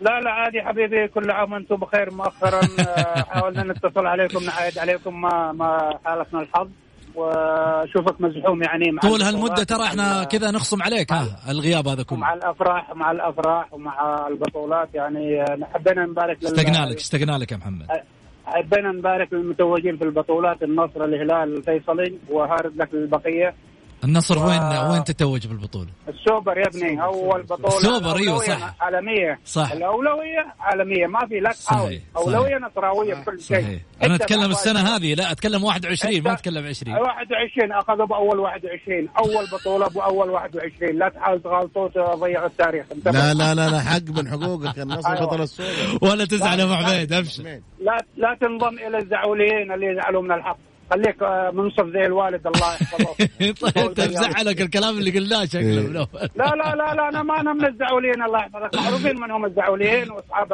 لا 0.00 0.20
لا 0.20 0.30
عادي 0.30 0.62
حبيبي 0.62 1.08
كل 1.08 1.30
عام 1.30 1.52
وأنتم 1.52 1.76
بخير 1.76 2.10
مؤخرا. 2.10 2.60
آه، 2.80 3.22
حاولنا 3.22 3.62
نتصل 3.62 4.06
عليكم 4.06 4.44
نعايد 4.44 4.78
عليكم 4.78 5.20
ما 5.20 5.52
ما 5.52 5.98
حالفنا 6.04 6.40
الحظ. 6.40 6.68
وأشوفك 7.14 8.20
مزحوم 8.20 8.62
يعني 8.62 8.92
مع 8.92 9.02
طول 9.02 9.22
هالمدة 9.22 9.64
ترى 9.64 9.84
إحنا 9.84 10.24
كذا 10.24 10.50
نخصم 10.50 10.82
عليك 10.82 11.12
ها 11.12 11.50
الغياب 11.50 11.88
هذا 11.88 12.02
كله 12.02 12.34
الأفراح 12.34 12.94
مع 12.94 13.10
الأفراح 13.10 13.74
ومع 13.74 14.26
البطولات 14.28 14.88
يعني 14.94 15.42
آه، 15.42 15.58
حبينا 15.74 16.06
نبارك 16.06 16.44
اشتقنا 16.44 16.86
لك 16.86 16.96
اشتقنا 16.96 17.38
لك 17.38 17.52
يا 17.52 17.56
محمد. 17.56 17.86
حبينا 18.52 18.92
نبارك 18.92 19.32
للمتوجين 19.32 19.96
في 19.96 20.04
البطولات 20.04 20.62
النصر 20.62 21.04
الهلال 21.04 21.56
الفيصلي 21.56 22.14
وهارد 22.30 22.76
لك 22.76 22.94
البقيه 22.94 23.54
النصر 24.04 24.38
وين 24.46 24.62
و- 24.62 24.92
وين 24.92 25.04
تتوج 25.04 25.46
بالبطولة؟ 25.46 25.88
السوبر 26.08 26.58
يا 26.58 26.66
ابني 26.66 27.02
أول 27.02 27.42
بطولة 27.42 27.76
السوبر، 27.78 28.16
الأولوية 28.16 28.48
صح. 28.48 28.74
عالميه 28.80 29.38
صح. 29.44 29.72
الأولوية 29.72 30.54
عالميه 30.60 31.06
ما 31.06 31.26
في 31.26 31.40
لا 31.40 31.50
تحاول 31.50 31.80
صحيح، 31.88 32.02
أولوية 32.16 32.56
نصراوية 32.58 33.14
بكل 33.14 33.40
شيء. 33.40 33.62
صحيح. 33.62 33.80
أنا 34.02 34.14
أتكلم 34.14 34.50
السنة 34.50 34.80
هذه 34.80 35.14
لا 35.14 35.32
أتكلم 35.32 35.64
21 35.64 36.22
ما 36.22 36.32
أتكلم 36.32 36.66
20 36.66 36.96
21 36.96 37.72
أخذوا 37.72 38.06
بأول 38.06 38.38
21 38.38 39.08
أول 39.18 39.46
بطولة 39.52 39.88
بأول 39.88 40.30
21 40.30 40.98
لا 40.98 41.08
تحاول 41.08 41.42
تغلطوا 41.42 41.88
تضيعوا 41.88 42.46
التاريخ. 42.46 42.86
لا 43.06 43.34
لا 43.34 43.54
لا 43.54 43.68
لا 43.70 43.80
حق 43.80 44.02
من 44.08 44.28
حقوقك. 44.28 44.78
النصر 44.78 45.08
أيوة. 45.08 45.26
بطل 45.26 45.42
السوبر. 45.42 45.98
ولا 46.02 46.24
تزعل 46.24 46.58
يا 46.60 46.64
أبو 46.64 46.72
لا، 46.72 46.78
حميد 46.78 47.12
أبشر. 47.12 47.42
لا 47.80 48.04
لا 48.16 48.36
تنضم 48.40 48.78
إلى 48.88 48.98
الزعوليين 48.98 49.72
اللي 49.72 49.86
يزعلوا 49.86 50.22
من 50.22 50.32
الحق. 50.32 50.58
خليك 50.90 51.22
آه، 51.22 51.50
منصف 51.50 51.86
زي 51.86 52.06
الوالد 52.06 52.46
الله 52.46 52.74
يحفظه. 52.74 53.14
طيب 53.72 53.94
تزعلك 53.94 54.60
الكلام 54.60 54.98
اللي 54.98 55.10
قلناه 55.18 55.44
شكله 55.44 55.80
إيه. 55.80 55.88
لا 56.36 56.44
لا 56.44 56.74
لا 56.74 56.94
لا 56.94 57.08
أنا 57.08 57.22
ما 57.22 57.40
أنا 57.40 57.52
من 57.52 57.66
الزعوليين 57.66 58.22
الله 58.22 58.38
يحفظك 58.38 58.74
معروفين 58.74 59.20
من 59.20 59.30
هم 59.30 59.44
الزعوليين 59.44 60.10
وأصحاب 60.10 60.52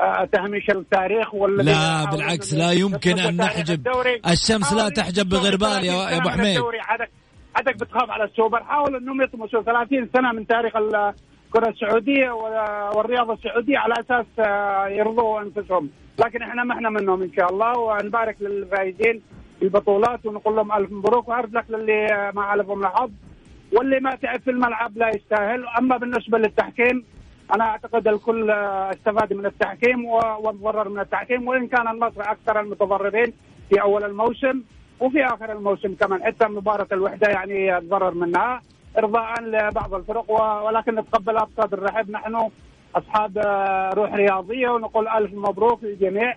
آه، 0.00 0.24
تهميش 0.32 0.70
التاريخ 0.70 1.34
والذين 1.34 1.74
لا 1.74 2.04
بالعكس 2.10 2.54
لا 2.54 2.72
يمكن 2.72 3.18
أن 3.18 3.36
نحجب. 3.36 3.88
الشمس 4.26 4.72
لا 4.72 4.88
تحجب 4.88 5.28
بغربال 5.28 5.84
يا 5.84 5.92
30 5.92 6.12
يا 6.12 6.18
ابو 6.18 6.28
حميد. 6.28 6.58
عادك 7.56 7.74
بتخاف 7.74 8.10
على 8.10 8.24
السوبر. 8.24 8.64
حاول 8.64 8.96
إنهم 8.96 9.22
يطمسوا. 9.22 9.62
30 9.62 10.08
سنة 10.14 10.32
من 10.32 10.46
تاريخ 10.46 10.76
الكره 11.54 11.68
السعوديه 11.68 12.30
وال- 12.30 12.96
والرياضة 12.96 13.32
السعودية 13.32 13.78
على 13.78 13.94
أساس 14.00 14.26
آه، 14.38 14.88
يرضوا 14.88 15.40
أنفسهم. 15.40 15.90
لكن 16.24 16.42
إحنا 16.42 16.64
ما 16.64 16.74
إحنا 16.74 16.90
منهم 16.90 17.22
إن 17.22 17.32
شاء 17.32 17.50
الله. 17.52 17.78
ونبارك 17.78 18.36
للفائزين 18.40 19.22
البطولات 19.62 20.26
ونقول 20.26 20.56
لهم 20.56 20.72
ألف 20.72 20.92
مبروك 20.92 21.28
وهارد 21.28 21.54
لك 21.54 21.64
للي 21.70 22.06
آه، 22.12 22.30
ما 22.34 22.42
علفهم 22.42 22.80
الحظ 22.80 23.10
واللي 23.72 24.00
ما 24.00 24.14
تعب 24.14 24.40
في 24.40 24.50
الملعب 24.50 24.98
لا 24.98 25.08
يستاهل. 25.08 25.66
أما 25.78 25.96
بالنسبة 25.96 26.38
للتحكيم 26.38 27.04
أنا 27.54 27.64
أعتقد 27.64 28.08
الكل 28.08 28.50
آه، 28.50 28.90
استفاد 28.90 29.32
من 29.32 29.46
التحكيم 29.46 30.04
وتضرر 30.04 30.88
من 30.88 31.00
التحكيم. 31.00 31.48
وإن 31.48 31.66
كان 31.66 31.88
النصر 31.88 32.20
أكثر 32.20 32.60
المتضررين 32.60 33.32
في 33.70 33.80
أول 33.82 34.04
الموسم 34.04 34.62
وفي 35.00 35.24
آخر 35.24 35.52
الموسم 35.52 35.94
كمان. 35.94 36.22
حتى 36.24 36.48
مباراة 36.48 36.86
الوحدة 36.92 37.28
يعني 37.30 37.80
تضرر 37.80 38.14
منها. 38.14 38.60
ارضاء 38.98 39.40
لبعض 39.42 39.94
الفرق 39.94 40.30
ولكن 40.66 40.94
نتقبلها 40.94 41.44
بصدر 41.44 41.82
رحب 41.82 42.10
نحن 42.10 42.50
أصحاب 42.94 43.38
آه، 43.38 43.90
روح 43.90 44.14
رياضية 44.14 44.68
ونقول 44.68 45.08
ألف 45.08 45.34
مبروك 45.34 45.84
للجميع. 45.84 46.34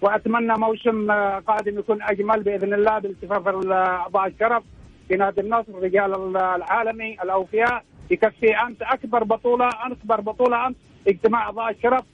وأتمنى 0.00 0.54
موسم 0.54 1.10
آه، 1.10 1.38
قادم 1.38 1.78
يكون 1.78 2.02
أجمل 2.02 2.42
بإذن 2.42 2.74
الله 2.74 2.98
بالتفاف 2.98 3.48
اعضاء 3.48 4.26
الشرف. 4.26 4.62
في 5.08 5.16
نادي 5.16 5.40
النصر 5.40 5.74
رجال 5.82 6.36
العالمي 6.36 7.22
الأوفياء. 7.22 7.84
يكفي 8.10 8.56
أمس 8.56 8.76
أكبر 8.82 9.24
بطولة 9.24 9.68
أكبر 9.68 10.20
بطولة 10.20 10.66
أمس 10.66 10.76
اجتماع 11.08 11.42
أعضاء 11.42 11.70
الشرف. 11.70 12.04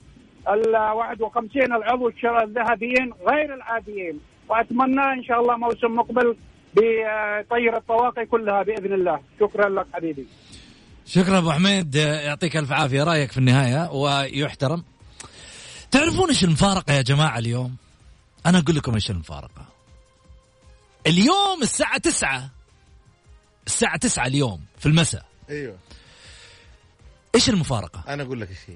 ال 0.49 0.75
51 0.75 1.73
العضو 1.73 2.11
الذهبيين 2.25 3.13
غير 3.27 3.53
العاديين. 3.53 4.19
وأتمنى 4.49 5.13
إن 5.13 5.23
شاء 5.23 5.41
الله 5.41 5.57
موسم 5.57 5.95
مقبل 5.95 6.35
بطير 6.75 7.77
الطواقي 7.77 8.25
كلها 8.25 8.63
بإذن 8.63 8.93
الله. 8.93 9.19
شكرا 9.39 9.69
لك 9.69 9.87
حبيبي. 9.93 10.27
شكرا 11.05 11.37
أبو 11.37 11.51
حميد. 11.51 11.95
يعطيك 11.95 12.57
ألف 12.57 12.71
عافية. 12.71 13.03
رأيك 13.03 13.31
في 13.31 13.37
النهاية 13.37 13.91
ويحترم. 13.91 14.83
تعرفون 15.91 16.29
إيش 16.29 16.43
المفارقة 16.43 16.93
يا 16.93 17.01
جماعة 17.01 17.37
اليوم؟ 17.37 17.75
أنا 18.45 18.59
أقول 18.59 18.75
لكم 18.75 18.93
إيش 18.93 19.11
المفارقة. 19.11 19.65
اليوم 21.07 21.61
الساعة 21.61 21.97
تسعة. 21.97 22.49
الساعة 23.67 23.97
تسعة 23.97 24.27
اليوم 24.27 24.61
في 24.79 24.85
المساء. 24.85 25.25
أيوه. 25.49 25.77
إيش 27.35 27.49
المفارقة؟ 27.49 28.03
أنا 28.07 28.23
أقول 28.23 28.41
لك 28.41 28.49
إيش 28.49 28.57
هي 28.67 28.75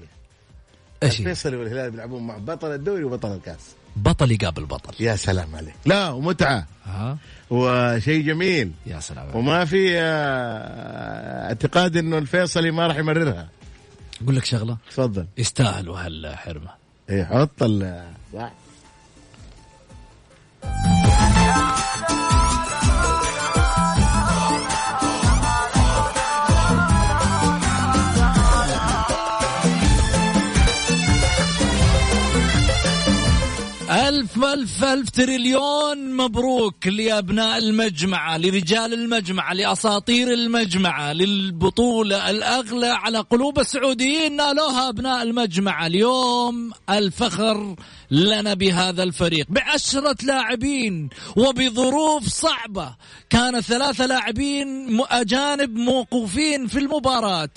إيش 1.02 1.20
هي؟ 1.20 1.24
الفيصلي 1.24 1.56
والهلال 1.56 1.90
بيلعبون 1.90 2.26
مع 2.26 2.38
بطل 2.38 2.74
الدوري 2.74 3.04
وبطل 3.04 3.32
الكاس. 3.32 3.74
بطل 4.00 4.32
يقابل 4.32 4.64
بطل. 4.64 5.04
يا 5.04 5.16
سلام 5.16 5.56
عليك. 5.56 5.74
لا 5.86 6.08
ومتعة. 6.08 6.66
ها؟ 6.86 7.18
وشيء 7.50 8.26
جميل. 8.26 8.72
يا 8.86 9.00
سلام 9.00 9.36
وما 9.36 9.64
في 9.64 10.00
آه، 10.00 11.48
اعتقاد 11.48 11.96
إنه 11.96 12.18
الفيصلي 12.18 12.70
ما 12.70 12.86
راح 12.86 12.96
يمررها. 12.96 13.48
أقول 14.22 14.36
لك 14.36 14.44
شغلة. 14.44 14.76
تفضل. 14.90 15.26
يستاهلوا 15.38 15.98
هالحرمه 15.98 16.70
إيه 17.10 17.24
حط 17.24 17.62
ال 17.62 18.04
ألف 34.30 34.44
ألف 34.44 34.84
ألف 34.84 35.10
تريليون 35.10 36.16
مبروك 36.16 36.86
لأبناء 36.86 37.58
المجمعة 37.58 38.38
لرجال 38.38 38.94
المجمعة 38.94 39.52
لأساطير 39.52 40.32
المجمعة 40.32 41.12
للبطولة 41.12 42.30
الأغلى 42.30 42.86
على 42.86 43.18
قلوب 43.18 43.58
السعوديين. 43.58 44.36
نالوها 44.36 44.88
أبناء 44.88 45.22
المجمعة. 45.22 45.86
اليوم 45.86 46.72
الفخر 46.90 47.76
لنا 48.10 48.54
بهذا 48.54 49.02
الفريق. 49.02 49.46
بعشرة 49.48 50.16
لاعبين 50.22 51.08
وبظروف 51.36 52.28
صعبة. 52.28 52.96
كان 53.30 53.60
ثلاثة 53.60 54.06
لاعبين 54.06 55.00
أجانب 55.10 55.76
موقوفين 55.76 56.66
في 56.66 56.78
المباراة. 56.78 57.50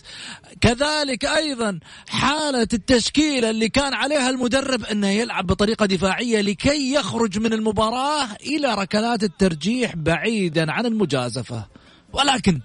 كذلك 0.61 1.25
أيضا 1.25 1.79
حالة 2.09 2.67
التشكيلة 2.73 3.49
اللي 3.49 3.69
كان 3.69 3.93
عليها 3.93 4.29
المدرب 4.29 4.85
أنه 4.85 5.07
يلعب 5.07 5.47
بطريقة 5.47 5.85
دفاعية 5.85 6.41
لكي 6.65 6.93
يخرج 6.93 7.39
من 7.39 7.53
المباراة 7.53 8.29
إلى 8.33 8.75
ركلات 8.75 9.23
الترجيح 9.23 9.95
بعيدا 9.95 10.71
عن 10.71 10.85
المجازفة. 10.85 11.67
ولكن 12.13 12.61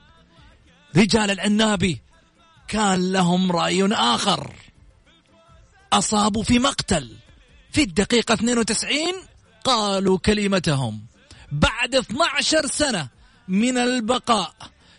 رجال 0.96 1.30
العنابي 1.30 2.00
كان 2.68 3.12
لهم 3.12 3.52
رأي 3.52 3.88
آخر. 3.92 4.52
أصابوا 5.92 6.42
في 6.42 6.58
مقتل 6.58 7.16
في 7.72 7.82
الدقيقة 7.82 8.34
92 8.34 8.98
قالوا 9.64 10.18
كلمتهم. 10.18 11.06
بعد 11.52 11.94
12 11.94 12.66
سنة 12.66 13.08
من 13.48 13.78
البقاء 13.78 14.54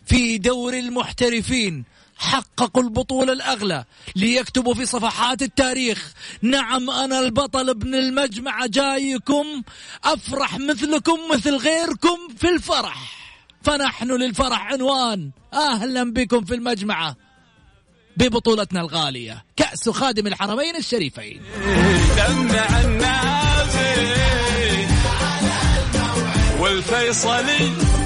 في 0.05 0.37
دور 0.37 0.73
المحترفين 0.73 1.85
حققوا 2.19 2.83
البطولة 2.83 3.33
الأغلى 3.33 3.85
ليكتبوا 4.15 4.73
في 4.73 4.85
صفحات 4.85 5.41
التاريخ. 5.41 6.13
نعم 6.41 6.89
أنا 6.89 7.19
البطل 7.19 7.69
ابن 7.69 7.95
المجمع 7.95 8.65
جايكم 8.65 9.63
أفرح 10.03 10.59
مثلكم 10.59 11.19
مثل 11.33 11.55
غيركم 11.55 12.17
في 12.37 12.49
الفرح. 12.49 13.19
فنحن 13.63 14.11
للفرح 14.11 14.65
عنوان. 14.71 15.31
أهلا 15.53 16.13
بكم 16.13 16.45
في 16.45 16.55
المجمعة 16.55 17.15
ببطولتنا 18.17 18.81
الغالية. 18.81 19.45
كأس 19.55 19.89
خادم 19.89 20.27
الحرمين 20.27 20.75
الشريفين. 20.75 21.41
دمع 22.17 22.81
النازل 22.81 24.09
والفيصلي 26.59 27.98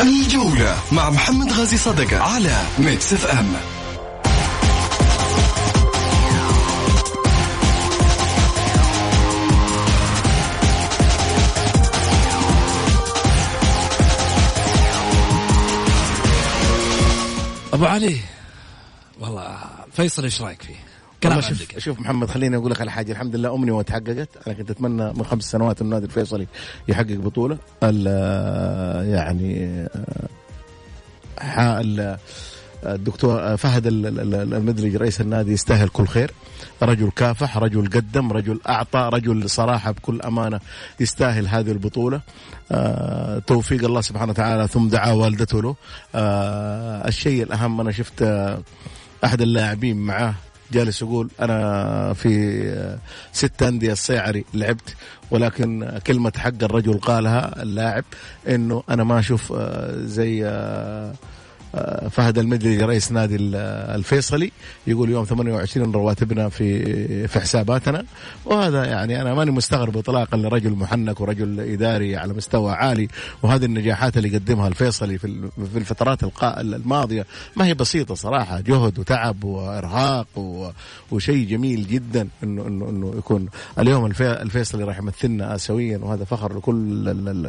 الجولة 0.00 0.76
مع 0.92 1.10
محمد 1.10 1.52
غازي 1.52 1.76
صدقة 1.76 2.18
على 2.22 2.62
ميكس 2.78 3.12
اف 3.12 3.26
ام 3.26 3.56
أبو 17.72 17.84
علي 17.84 18.16
والله 19.20 19.58
فيصل 19.92 20.24
إيش 20.24 20.42
رأيك 20.42 20.62
فيه؟ 20.62 20.89
كلام 21.22 21.40
شوف 21.40 21.78
شوف 21.78 22.00
محمد 22.00 22.28
خليني 22.30 22.56
أقول 22.56 22.70
لك 22.70 22.80
على 22.80 22.90
حاجة. 22.90 23.12
الحمد 23.12 23.36
لله 23.36 23.54
امنيه 23.54 23.82
تحققت 23.82 24.28
أنا 24.46 24.54
كنت 24.54 24.70
أتمنى 24.70 25.12
من 25.12 25.22
خمس 25.24 25.44
سنوات 25.44 25.80
النادي 25.80 26.04
الفيصلي 26.06 26.46
يحقق 26.88 27.14
بطولة. 27.16 27.58
ال- 27.82 29.08
يعني 29.08 29.86
الدكتور 32.86 33.56
فهد 33.56 33.86
ال- 33.86 34.06
ال- 34.06 34.34
ال- 34.34 34.54
المدرج 34.54 34.96
رئيس 34.96 35.20
النادي 35.20 35.52
يستاهل 35.52 35.88
كل 35.88 36.06
خير. 36.06 36.30
رجل 36.82 37.10
كافح 37.16 37.58
رجل 37.58 37.90
قدم 37.90 38.32
رجل 38.32 38.60
أعطى 38.68 39.10
رجل 39.12 39.50
صراحة 39.50 39.90
بكل 39.90 40.20
أمانة 40.22 40.60
يستاهل 41.00 41.48
هذه 41.48 41.70
البطولة. 41.72 42.20
آه 42.72 43.38
توفيق 43.38 43.84
الله 43.84 44.00
سبحانه 44.00 44.30
وتعالى 44.30 44.68
ثم 44.68 44.88
دعا 44.88 45.12
والدته 45.12 45.62
له. 45.62 45.74
آه 46.14 47.08
الشيء 47.08 47.42
الأهم 47.42 47.80
أنا 47.80 47.92
شفت 47.92 48.22
آه 48.22 48.62
أحد 49.24 49.40
اللاعبين 49.42 49.96
معاه 49.96 50.34
جالس 50.72 51.02
يقول 51.02 51.30
أنا 51.40 52.12
في 52.12 52.96
ست 53.32 53.62
أندية 53.62 53.92
الصيعري 53.92 54.44
لعبت 54.54 54.94
ولكن 55.30 55.98
كلمة 56.06 56.32
حق 56.36 56.62
الرجل 56.62 56.98
قالها 56.98 57.62
اللاعب 57.62 58.04
إنه 58.48 58.82
أنا 58.90 59.04
ما 59.04 59.18
أشوف 59.18 59.52
آه، 59.52 59.96
زي 59.96 60.46
آه، 60.46 61.14
فهد 62.10 62.38
المدري 62.38 62.76
رئيس 62.78 63.12
نادي 63.12 63.36
ال- 63.36 63.54
الفيصلي 63.96 64.52
يقول 64.86 65.10
يوم 65.10 65.24
28 65.24 65.92
رواتبنا 65.92 66.48
في 66.48 67.28
في 67.28 67.40
حساباتنا. 67.40 68.04
وهذا 68.44 68.84
يعني 68.84 69.20
أنا 69.22 69.34
ماني 69.34 69.50
مستغرب 69.50 69.96
اطلاقا 69.96 70.36
لرجل 70.36 70.70
محنك 70.70 71.20
ورجل 71.20 71.60
إداري 71.60 72.16
على 72.16 72.32
مستوى 72.32 72.72
عالي. 72.72 73.08
وهذه 73.42 73.64
النجاحات 73.64 74.16
اللي 74.16 74.28
قدمها 74.38 74.68
الفيصلي 74.68 75.18
في 75.18 75.48
في 75.72 75.78
الفترات 75.78 76.18
الماضية 76.44 77.26
ما 77.56 77.66
هي 77.66 77.74
بسيطة 77.74 78.14
صراحة. 78.14 78.60
جهد 78.60 78.98
وتعب 78.98 79.44
وإرهاق 79.44 80.26
وشيء 81.10 81.46
جميل 81.48 81.86
جدا 81.86 82.28
انه 82.42 82.66
انه 82.66 82.88
إنه 82.90 83.14
يكون. 83.18 83.48
اليوم 83.78 84.06
الفي- 84.06 84.42
الفيصلي 84.42 84.84
راح 84.84 84.98
يمثلنا 84.98 85.54
اسيويا 85.54 85.98
وهذا 85.98 86.24
فخر 86.24 86.56
لكل 86.58 86.74
ال- 87.08 87.08
ال- 87.28 87.46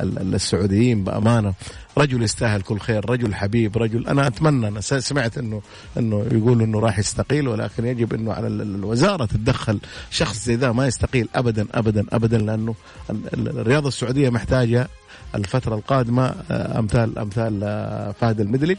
ال- 0.00 0.18
ال- 0.18 0.34
السعوديين 0.34 1.04
بأمانة. 1.04 1.54
رجل 1.98 2.22
يستاهل 2.22 2.62
كل 2.62 2.78
خير 2.78 3.10
رجل 3.10 3.34
حبيب. 3.34 3.59
رجل. 3.66 4.06
أنا 4.08 4.26
أتمنى 4.26 4.68
أنا 4.68 4.80
سمعت 4.80 5.38
إنه 5.38 5.62
إنه 5.98 6.26
يقول 6.32 6.62
إنه 6.62 6.80
راح 6.80 6.98
يستقيل 6.98 7.48
ولكن 7.48 7.86
يجب 7.86 8.14
إنه 8.14 8.32
على 8.32 8.46
ال- 8.46 8.60
ال- 8.60 8.74
الوزاره 8.74 9.24
تتدخل. 9.24 9.80
شخص 10.10 10.44
زي 10.44 10.54
ذا 10.54 10.72
ما 10.72 10.86
يستقيل 10.86 11.28
ابدا 11.34 11.66
ابدا 11.74 12.06
ابدا 12.12 12.38
لأنه 12.38 12.74
ال- 13.10 13.34
ال- 13.34 13.48
الرياضة 13.58 13.88
السعودية 13.88 14.30
محتاجة 14.30 14.88
الفترة 15.34 15.74
القادمة 15.74 16.34
آه، 16.50 16.78
أمثال 16.78 17.18
أمثال 17.18 17.60
آه، 17.64 18.12
فهد 18.20 18.40
المدلج 18.40 18.76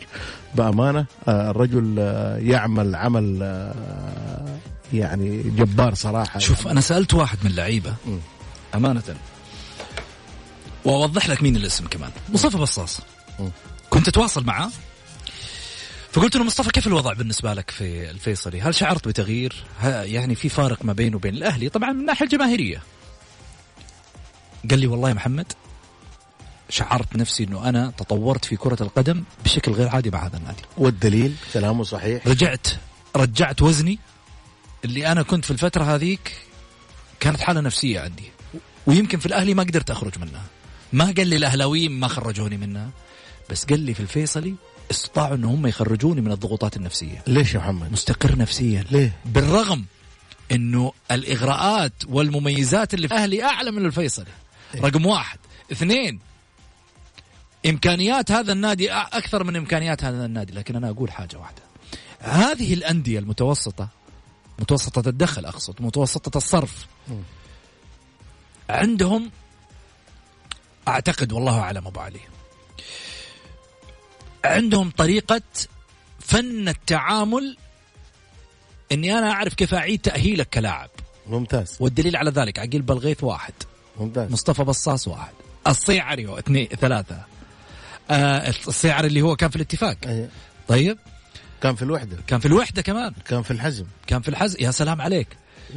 بأمانة 0.56 1.06
آه، 1.28 1.52
الرجل 1.52 1.98
يعمل 2.39 2.96
عمل 2.96 3.41
يعني 4.94 5.44
جبار 5.44 5.94
صراحة. 5.94 6.39
شوف 6.39 6.67
أنا 6.67 6.82
سألت 6.82 7.13
واحد 7.13 7.38
من 7.44 7.50
اللعيبة. 7.52 7.94
أمانة. 8.76 9.02
وأوضح 10.86 11.30
لك 11.30 11.44
مين 11.44 11.56
الاسم 11.56 11.88
كمان. 11.88 12.10
مصطفى 12.34 12.58
بصاص. 12.58 13.02
كنت 13.92 14.08
أتواصل 14.08 14.46
معاه 14.46 14.72
فقلت 16.12 16.36
له 16.36 16.44
مصطفى 16.44 16.70
كيف 16.70 16.88
الوضع 16.88 17.14
بالنسبة 17.14 17.54
لك 17.54 17.72
في 17.72 18.10
الفيصلي؟ 18.10 18.62
هل 18.62 18.76
شعرت 18.76 19.08
بتغيير؟ 19.08 19.64
يعني 19.84 20.36
في 20.36 20.50
فارق 20.50 20.86
ما 20.86 20.94
بينه 20.94 21.16
وبين 21.16 21.36
الأهلي؟ 21.36 21.70
طبعا 21.70 21.92
من 21.92 22.00
الناحيه 22.00 22.26
الجماهيريه. 22.26 22.82
قال 24.70 24.80
لي 24.80 24.88
والله 24.88 25.10
يا 25.10 25.14
محمد 25.14 25.54
شعرت 26.70 27.16
نفسي 27.16 27.44
إنه 27.44 27.70
أنا 27.70 27.94
تطورت 27.98 28.46
في 28.46 28.56
كرة 28.56 28.84
القدم 28.84 29.24
بشكل 29.44 29.72
غير 29.72 29.88
عادي 29.90 30.10
مع 30.10 30.26
هذا 30.26 30.38
النادي. 30.38 30.62
والدليل؟ 30.78 31.36
كلامه 31.54 31.84
صحيح. 31.84 32.28
رجعت 32.28 32.68
رجعت 33.16 33.62
وزني 33.62 34.00
اللي 34.86 35.08
أنا 35.08 35.24
كنت 35.24 35.46
في 35.46 35.52
الفترة 35.52 35.84
هذيك 35.84 36.38
كانت 37.20 37.40
حالة 37.40 37.62
نفسية 37.62 38.00
عندي. 38.00 38.32
ويمكن 38.88 39.20
في 39.20 39.26
الأهلي 39.26 39.54
ما 39.54 39.64
قدرت 39.64 39.92
أخرج 39.92 40.20
منها. 40.20 40.44
ما 40.94 41.06
قال 41.06 41.28
لي 41.28 41.36
الأهلاويين 41.36 41.92
ما 41.92 42.08
خرجوني 42.08 42.58
منها. 42.58 42.90
بس 43.52 43.66
قال 43.66 43.80
لي 43.80 43.94
في 43.94 44.00
الفيصلي 44.00 44.56
استطاعوا 44.92 45.36
ان 45.36 45.44
هم 45.44 45.68
يخرجوني 45.68 46.22
من 46.22 46.32
الضغوطات 46.32 46.78
النفسية. 46.78 47.24
ليش 47.28 47.54
يا 47.54 47.60
محمد؟ 47.60 47.92
مستقر 47.92 48.38
نفسيا. 48.38 48.86
ليه؟ 48.92 49.18
بالرغم 49.26 49.86
إنه 50.52 50.94
الإغراءات 51.12 51.94
والمميزات 52.10 52.94
اللي 52.94 53.08
في 53.08 53.14
الاهلي 53.14 53.44
أعلى 53.44 53.72
من 53.72 53.86
الفيصلي. 53.86 54.32
رقم 54.76 55.06
واحد. 55.06 55.40
اثنين 55.72 56.20
إمكانيات 57.66 58.32
هذا 58.32 58.54
النادي 58.54 58.92
أكثر 58.92 59.44
من 59.44 59.56
إمكانيات 59.56 60.04
هذا 60.04 60.26
النادي. 60.26 60.54
لكن 60.54 60.76
أنا 60.76 60.90
أقول 60.90 61.12
حاجة 61.12 61.38
واحدة. 61.38 61.62
هذه 62.20 62.74
الأندية 62.74 63.20
المتوسطة 63.20 63.88
متوسطة 64.60 65.10
الدخل 65.10 65.46
أقصد 65.46 65.82
متوسطة 65.82 66.38
الصرف 66.38 66.86
عندهم 68.70 69.32
أعتقد 70.88 71.32
والله 71.32 71.60
أعلم 71.60 71.88
أبو 71.88 72.00
علي 72.00 72.20
عندهم 74.46 74.90
طريقة 74.90 75.42
فن 76.20 76.68
التعامل 76.70 77.58
إني 78.92 79.18
أنا 79.18 79.32
أعرف 79.32 79.54
كيف 79.54 79.74
أعيد 79.74 80.02
تاهيلك 80.02 80.50
كلاعب 80.50 80.90
ممتاز. 81.28 81.78
والدليل 81.80 82.16
على 82.16 82.32
ذلك 82.32 82.60
عقيل 82.60 82.82
بلغيث 82.82 83.24
واحد. 83.24 83.54
ممتاز. 84.00 84.32
مصطفى 84.32 84.64
بصاص 84.64 85.08
واحد. 85.08 85.34
الصيعري 85.68 86.40
اثنين 86.40 86.68
ثلاثة. 86.68 87.26
آه 88.12 88.50
الصيعري 88.68 89.08
اللي 89.08 89.22
هو 89.22 89.36
كان 89.36 89.50
في 89.50 89.56
الاتفاق. 89.56 89.98
أيه. 90.06 90.30
طيب. 90.68 90.98
كان 91.62 91.76
في 91.76 91.82
الوحدة. 91.82 92.18
كان 92.28 92.40
في 92.40 92.46
الوحدة 92.46 92.82
كمان. 92.82 93.14
كان 93.26 93.44
في 93.44 93.52
الحزم. 93.52 93.86
كان 94.08 94.22
في 94.22 94.30
الحز 94.30 94.58
يا 94.60 94.72
سلام 94.72 95.02
عليك. 95.02 95.28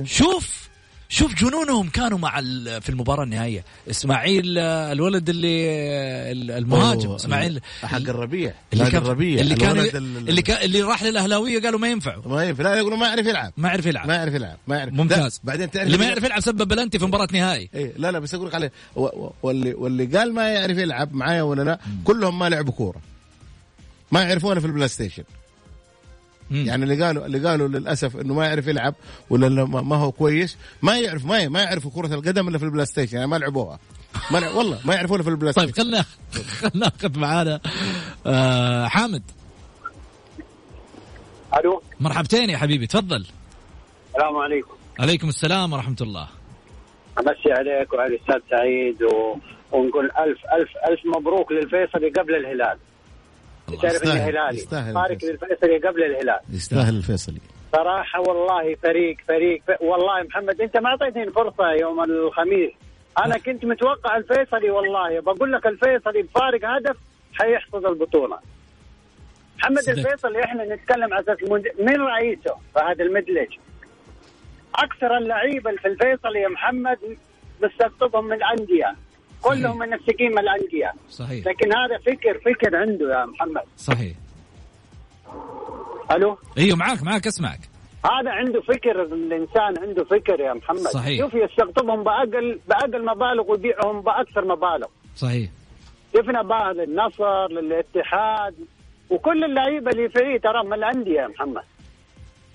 شوف 0.05 0.69
شوف 1.15 1.35
جنونهم 1.35 1.89
كانوا 1.89 2.19
مع 2.19 2.41
في 2.81 2.89
المباراة 2.89 3.25
النهائية. 3.25 3.65
إسماعيل 3.91 4.59
آه، 4.59 4.93
الولد 4.93 5.29
اللي 5.29 5.71
آه، 5.71 6.33
المهاجم 6.33 7.11
إسماعيل 7.11 7.61
حق 7.83 7.97
الربيع. 7.97 8.55
اللي 8.73 8.91
كان 8.91 9.03
الربيع 9.03 9.41
اللي 9.41 9.55
كان 9.55 9.79
اللي 10.29 10.43
كان 10.43 10.63
اللي 10.65 10.83
راح 10.83 11.03
للأهلاوية 11.03 11.63
قالوا 11.63 11.79
ما 11.79 11.89
ينفعوا 11.89 12.23
ما 12.29 12.45
ينفع. 12.45 12.63
لا 12.63 12.75
يقولوا 12.75 12.99
ما 12.99 13.07
يعرف 13.07 13.27
يلعب. 13.27 13.53
ما 13.57 13.69
يعرف 13.69 13.87
يلعب. 13.87 14.09
ما 14.09 14.15
يعرف 14.15 14.35
يلعب 14.35 14.57
ما 14.67 14.77
يعرف. 14.77 14.93
ممتاز. 14.93 15.41
بعدين 15.45 15.71
تعرف 15.71 15.87
اللي 15.87 15.99
ما 15.99 16.05
يعرف 16.05 16.25
يلعب 16.25 16.41
سبب 16.41 16.69
بلنتي 16.69 16.99
في 16.99 17.05
مباراة 17.05 17.29
نهائي. 17.33 17.71
إيه 17.75 17.93
لا 17.97 18.13
لا 18.13 18.19
بس 18.19 18.35
أقول 18.35 18.49
لك 18.49 18.55
عليه 18.55 18.73
واللي 19.43 19.75
واللي 19.75 20.05
قال 20.05 20.35
ما 20.35 20.49
يعرف 20.49 20.79
يلعب 20.79 21.15
معايا 21.15 21.43
ولا 21.43 21.63
لا 21.63 21.79
كلهم 22.05 22.39
ما 22.39 22.49
لعبوا 22.49 22.73
كورة. 22.73 23.01
ما 24.13 24.23
يعرفونه 24.23 24.61
في 24.61 24.67
ال 24.67 24.89
PlayStation. 24.89 25.25
مم. 26.51 26.67
يعني 26.67 26.83
اللي 26.85 27.05
قالوا 27.05 27.27
اللي 27.27 27.49
قالوا 27.49 27.69
للأسف 27.69 28.17
إنه 28.17 28.35
ما 28.35 28.47
يعرف 28.47 28.67
يلعب 28.67 28.95
ولا 29.31 29.49
ما 29.65 29.83
ما 29.83 29.97
هو 29.97 30.13
كويس 30.13 30.57
ما 30.83 30.99
يعرف 30.99 31.25
ما 31.25 31.49
ما 31.49 31.63
يعرفوا 31.63 31.91
كرة 31.95 32.15
القدم 32.15 32.49
إلا 32.49 32.59
في 32.59 32.65
ال 32.65 32.87
PlayStation 32.87 33.17
يعني 33.17 33.29
ما 33.29 33.37
لعبوها. 33.37 33.79
ما 34.31 34.39
لع- 34.39 34.51
والله 34.55 34.79
ما 34.85 34.95
يعرفونها 34.95 35.23
في 35.23 35.31
ال 35.31 35.53
PlayStation 35.53 35.67
طيب 35.67 35.77
خلنا 35.77 36.05
خلنا 36.61 36.73
ناخذ 36.75 37.19
معانا 37.19 37.61
آه 38.27 38.87
حامد. 38.87 39.23
ألو؟ 41.61 41.83
مرحبتين 42.01 42.51
يا 42.51 42.57
حبيبي 42.59 42.87
تفضل. 42.87 43.27
السلام 44.15 44.37
عليكم. 44.37 44.75
عليكم 44.99 45.29
السلام 45.29 45.73
ورحمة 45.73 45.97
الله. 46.01 46.29
أمسي 47.19 47.53
عليك 47.53 47.93
وعلى 47.93 48.15
الأستاذ 48.17 48.41
سعيد 48.51 49.03
و... 49.03 49.37
ونقول 49.73 50.05
الف 50.05 50.39
الف 50.57 50.71
ألف 50.91 51.01
مبروك 51.17 51.53
للفيصلي 51.53 52.11
قبل 52.11 52.35
الهلال. 52.35 52.79
تعرف 53.67 53.95
يستاهل- 53.95 54.19
هلالي 54.37 54.57
يستاهل 54.57 54.97
الفيصلي. 54.99 55.33
للفيصلي 55.33 55.79
قبل 55.89 56.03
الهلال. 56.05 56.41
يستاهل 56.53 56.97
الفيصلي. 56.97 57.41
صراحة 57.73 58.21
والله 58.21 58.75
فريق 58.75 59.17
فريق 59.29 59.63
ف... 59.67 59.71
والله 59.83 60.23
محمد 60.23 60.61
أنت 60.61 60.77
ما 60.77 60.89
أعطيتني 60.89 61.31
فرصة 61.31 61.71
يوم 61.81 62.05
الخميس. 62.05 62.71
أنا 63.25 63.39
كنت 63.39 63.65
متوقع 63.65 64.17
الفيصلي 64.17 64.71
والله 64.71 65.21
بقول 65.21 65.53
لك 65.53 65.67
الفيصلي 65.67 66.23
بفارق 66.23 66.61
هدف 66.65 66.97
حيحصد 67.35 67.85
البطولة. 67.87 68.39
محمد 69.59 69.79
صدق. 69.79 69.93
الفيصلي 69.99 70.45
إحنا 70.45 70.75
نتكلم 70.75 71.15
على 71.15 71.21
أساس 71.23 71.39
من 71.79 71.97
رئيسه؟ 72.01 72.55
فهد 72.75 73.01
المدلج. 73.01 73.49
أكثر 74.75 75.17
اللعيبة 75.17 75.71
في 75.71 75.89
الفيصلي 75.89 76.41
يا 76.41 76.49
محمد 76.49 76.99
بستقطبهم 77.63 78.25
من 78.25 78.33
الأندية. 78.33 78.95
كلهم 79.45 79.79
منسقين 79.79 80.33
من 80.33 80.39
الأندية. 80.39 80.93
صحيح. 81.11 81.47
لكن 81.47 81.73
هذا 81.73 81.99
فكر 81.99 82.39
فكر 82.39 82.77
عنده 82.77 83.21
يا 83.21 83.27
محمد. 83.27 83.63
صحيح. 83.77 84.13
ألو؟ 86.11 86.39
إيوه 86.59 86.77
معاك 86.77 87.03
معاك 87.03 87.27
اسمعك. 87.27 87.61
هذا 88.05 88.31
عنده 88.31 88.61
فكر 88.61 89.03
الإنسان 89.03 89.79
عنده 89.83 90.05
فكر 90.05 90.41
يا 90.41 90.53
محمد. 90.55 90.79
صحيح. 90.79 91.21
شوف 91.21 91.35
يستقطبهم 91.35 92.05
باقل 92.05 92.61
بأقل 92.69 93.05
مبالغ 93.05 93.51
ويبيعهم 93.51 94.01
بأكثر 94.01 94.45
مبالغ. 94.45 94.87
صحيح. 95.17 95.51
شفنا 96.17 96.43
بقى 96.43 96.75
للنصر 96.75 97.49
للاتحاد 97.49 98.55
وكل 99.11 99.45
اللعيبة 99.45 99.91
اللي 99.91 100.09
فيه 100.09 100.39
ترى 100.39 100.65
من 100.65 100.73
الأندية 100.73 101.21
يا 101.21 101.29
محمد. 101.29 101.63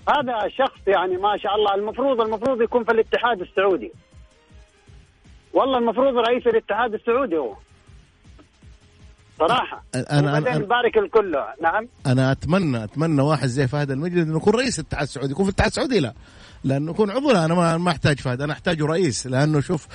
هذا 0.08 0.48
شخص 0.48 0.80
يعني 0.86 1.16
ما 1.16 1.36
شاء 1.36 1.54
الله 1.54 1.74
المفروض 1.74 2.20
المفروض 2.20 2.62
يكون 2.62 2.84
في 2.84 2.92
الاتحاد 2.92 3.40
السعودي. 3.40 3.92
والله 5.54 5.78
المفروض 5.78 6.14
رئيس 6.16 6.46
الاتحاد 6.46 6.94
السعودي 6.94 7.36
هو. 7.36 7.54
صراحة. 9.38 9.84
وبعدين 9.96 10.52
أنا- 10.52 10.56
نبارك 10.56 10.98
الكل. 10.98 11.36
نعم. 11.62 11.88
أنا 12.06 12.32
اتمنى 12.32 12.84
أتمنى 12.84 13.22
واحد 13.22 13.46
زي 13.48 13.68
فهد 13.68 13.90
المجد 13.90 14.16
إنه 14.26 14.36
يكون 14.36 14.54
رئيس 14.54 14.78
الاتحاد 14.78 15.02
السعودي. 15.02 15.32
يكون 15.32 15.44
في 15.44 15.48
الاتحاد 15.50 15.68
السعودي 15.70 16.00
لا. 16.00 16.12
لأنه 16.64 16.90
يكون 16.90 17.10
عضو 17.10 17.30
لا 17.30 17.44
أنا 17.44 17.54
ما 17.54 17.76
ما 17.76 17.90
أحتاج 17.90 18.20
فهد 18.20 18.42
أنا 18.42 18.52
احتاجه 18.52 18.86
رئيس 18.86 19.26
لأنه 19.26 19.60
شوف 19.60 19.86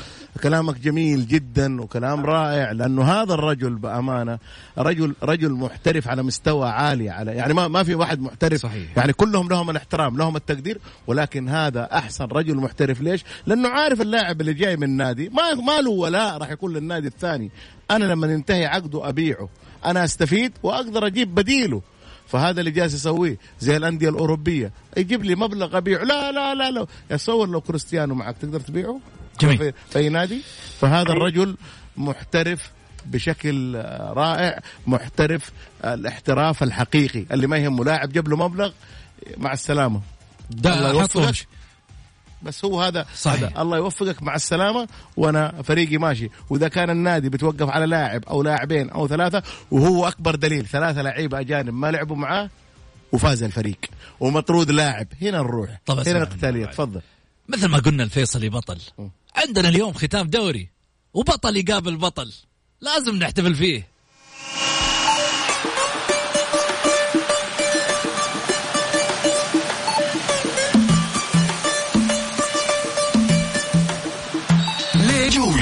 كلامك 0.44 0.80
جميل 0.80 1.28
جدا 1.28 1.82
وكلام 1.82 2.26
رائع 2.26 2.72
لأنه 2.72 3.04
هذا 3.04 3.34
الرجل 3.34 3.76
بأمانة 3.76 4.40
رجل 4.78 5.16
رجل 5.24 5.52
محترف 5.52 6.08
على 6.08 6.24
مستوى 6.24 6.70
عالي 6.70 7.10
على 7.10 7.32
يعني 7.32 7.54
ما 7.54 7.68
ما 7.68 7.84
في 7.84 7.96
واحد 7.96 8.22
محترف 8.22 8.62
صحيح. 8.62 8.98
يعني 8.98 9.14
كلهم 9.14 9.50
لهم 9.50 9.70
الاحترام 9.70 10.18
لهم 10.18 10.36
التقدير 10.36 10.80
ولكن 11.08 11.50
هذا 11.50 11.90
أحسن 11.92 12.26
رجل 12.26 12.56
محترف 12.56 13.02
ليش؟ 13.02 13.24
لأنه 13.46 13.70
عارف 13.70 14.02
اللاعب 14.02 14.42
اللي 14.42 14.54
جاي 14.54 14.78
من 14.78 14.84
النادي 14.84 15.30
ما 15.30 15.54
ما 15.54 15.82
له 15.82 15.92
ولاء 15.92 16.38
راح 16.38 16.52
يكون 16.52 16.74
للنادي 16.74 17.08
الثاني 17.08 17.52
أنا 17.92 18.06
لما 18.06 18.28
ينتهي 18.28 18.66
عقده 18.66 19.10
أبيعه 19.10 19.50
أنا 19.86 20.04
أستفيد 20.04 20.52
وأقدر 20.64 21.08
أجيب 21.08 21.36
بديله 21.36 21.82
فهذا 22.28 22.60
اللي 22.60 22.72
جالس 22.72 22.94
يسويه 22.94 23.38
زي 23.60 23.78
الأندية 23.78 24.10
الأوروبية. 24.10 24.72
يجيب 24.98 25.24
لي 25.24 25.36
مبلغ 25.36 25.78
أبيعه. 25.78 26.04
لا 26.04 26.32
لا 26.32 26.56
لا 26.56 26.72
لا. 26.72 26.86
يصور 27.12 27.50
لو 27.50 27.62
كريستيانو 27.62 28.16
معك. 28.16 28.38
تقدر 28.38 28.60
تبيعه؟ 28.60 29.00
جميل. 29.42 29.58
في, 29.58 29.74
في 29.90 30.00
أي 30.00 30.10
نادي؟ 30.10 30.42
فهذا 30.80 31.12
الرجل 31.12 31.58
محترف 31.98 32.72
بشكل 33.06 33.76
رائع 34.00 34.60
محترف 34.88 35.52
الاحتراف 35.86 36.64
الحقيقي. 36.64 37.26
اللي 37.32 37.48
ما 37.48 37.58
يهمه 37.58 37.86
لاعب 37.86 38.12
جاب 38.12 38.28
له 38.28 38.38
مبلغ 38.38 38.72
مع 39.38 39.54
السلامة. 39.54 40.02
الله 40.52 40.82
ده 40.82 40.92
يوفقك 40.92 41.48
بس 42.42 42.66
هو 42.66 42.82
هذا 42.82 43.06
صحيح. 43.16 43.44
هذا. 43.44 43.62
الله 43.62 43.78
يوفقك 43.78 44.24
مع 44.24 44.36
السلامة. 44.36 44.88
وأنا 45.18 45.62
فريقي 45.62 45.98
ماشي. 45.98 46.30
وإذا 46.50 46.68
كان 46.68 46.90
النادي 46.90 47.30
بتوقف 47.30 47.70
على 47.70 47.86
لاعب 47.86 48.26
أو 48.26 48.44
لاعبين 48.44 48.90
أو 48.90 49.08
ثلاثة 49.08 49.44
وهو 49.72 50.08
أكبر 50.08 50.36
دليل. 50.36 50.66
ثلاثة 50.66 51.02
لعيبة 51.02 51.40
أجانب 51.40 51.74
ما 51.74 51.92
لعبوا 51.92 52.16
معاه 52.16 52.50
وفاز 53.12 53.44
الفريق. 53.44 53.78
ومطرود 54.20 54.72
لاعب. 54.72 55.08
هنا 55.22 55.38
نروح. 55.38 55.70
هنا 55.90 56.24
القتاليه. 56.24 56.66
تفضل. 56.66 57.02
مثل 57.48 57.68
ما 57.68 57.78
قلنا 57.78 58.04
الفيصلي 58.04 58.50
بطل. 58.50 58.82
عندنا 59.36 59.70
اليوم 59.70 59.94
ختام 59.94 60.28
دوري 60.28 60.70
وبطل 61.14 61.58
يقابل 61.58 61.98
بطل. 61.98 62.34
لازم 62.82 63.16
نحتفل 63.16 63.56
فيه. 63.56 63.95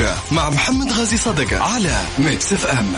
جولة 0.04 0.18
مع 0.32 0.50
محمد 0.50 0.92
غازي 0.92 1.18
صدقة 1.18 1.63
على 1.63 2.02
Mix 2.19 2.54
FM 2.54 2.93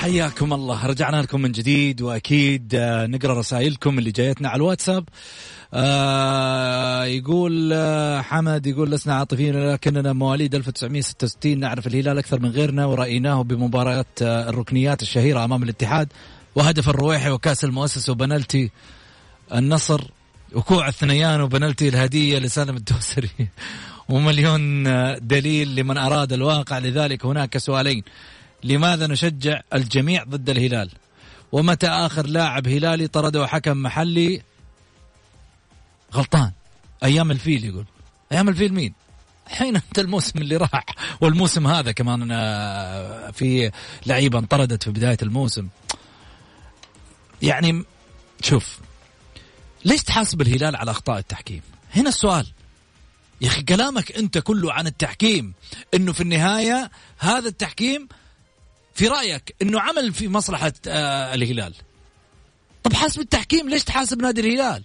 حياكم 0.00 0.52
الله. 0.52 0.86
رجعنا 0.86 1.22
لكم 1.22 1.42
من 1.42 1.52
جديد 1.52 2.02
وأكيد 2.02 2.74
آه، 2.74 3.06
نقرأ 3.06 3.38
رسائلكم 3.38 3.98
اللي 3.98 4.10
جايتنا 4.10 4.48
على 4.48 4.56
الواتساب. 4.56 5.08
آه 5.74 7.04
يقول 7.04 7.72
آه 7.72 8.20
حمد 8.20 8.66
يقول 8.66 8.90
لسنا 8.90 9.14
عاطفيين 9.14 9.72
لكننا 9.72 10.12
مواليد 10.12 10.54
1966 10.54 11.58
نعرف 11.58 11.86
الهلال 11.86 12.18
أكثر 12.18 12.40
من 12.40 12.50
غيرنا 12.50 12.86
ورأيناه 12.86 13.42
بمباراة 13.42 14.04
آه 14.22 14.48
الركنيات 14.48 15.02
الشهيرة 15.02 15.44
أمام 15.44 15.62
الاتحاد 15.62 16.08
وهدف 16.54 16.88
الرويحي 16.88 17.30
وكأس 17.30 17.64
المؤسسة 17.64 18.12
وبنالتي 18.12 18.70
النصر 19.54 20.00
وكوع 20.54 20.88
الثنيان 20.88 21.40
وبنالتي 21.40 21.88
الهدية 21.88 22.38
لسالم 22.38 22.76
الدوسري. 22.76 23.30
ومليون 24.08 24.84
دليل 25.26 25.76
لمن 25.76 25.98
أراد 25.98 26.32
الواقع. 26.32 26.78
لذلك 26.78 27.26
هناك 27.26 27.58
سؤالين. 27.58 28.02
لماذا 28.64 29.06
نشجع 29.06 29.60
الجميع 29.74 30.24
ضد 30.24 30.50
الهلال؟ 30.50 30.90
ومتى 31.52 31.86
آخر 31.86 32.26
لاعب 32.26 32.68
هلالي 32.68 33.06
طرده 33.06 33.46
حكم 33.46 33.82
محلي؟ 33.82 34.42
غلطان. 36.14 36.52
أيام 37.04 37.30
الفيل 37.30 37.64
يقول. 37.64 37.84
أيام 38.32 38.48
الفيل 38.48 38.74
مين؟ 38.74 38.94
حين 39.46 39.76
أنت 39.76 39.98
الموسم 39.98 40.38
اللي 40.38 40.56
راح. 40.56 40.84
والموسم 41.20 41.66
هذا 41.66 41.92
كمان 41.92 42.28
آه، 42.32 43.30
في 43.30 43.70
لعيبة 44.06 44.38
انطردت 44.38 44.82
في 44.82 44.90
بداية 44.90 45.18
الموسم. 45.22 45.68
يعني 47.42 47.84
شوف 48.42 48.78
ليش 49.84 50.02
تحاسب 50.02 50.40
الهلال 50.40 50.76
على 50.76 50.90
أخطاء 50.90 51.18
التحكيم؟ 51.18 51.62
هنا 51.94 52.08
السؤال. 52.08 52.46
يا 53.40 53.48
أخي 53.48 53.62
كلامك 53.62 54.12
أنت 54.12 54.38
كله 54.38 54.72
عن 54.72 54.86
التحكيم 54.86 55.54
إنه 55.94 56.12
في 56.12 56.20
النهاية 56.20 56.90
هذا 57.18 57.48
التحكيم 57.48 58.08
في 58.94 59.08
رأيك 59.08 59.54
إنه 59.62 59.80
عمل 59.80 60.12
في 60.12 60.28
مصلحة 60.28 60.72
آه 60.88 61.34
الهلال. 61.34 61.74
طب 62.82 62.92
حاسب 62.92 63.20
التحكيم 63.20 63.68
ليش 63.68 63.84
تحاسب 63.84 64.22
نادي 64.22 64.40
الهلال؟ 64.40 64.84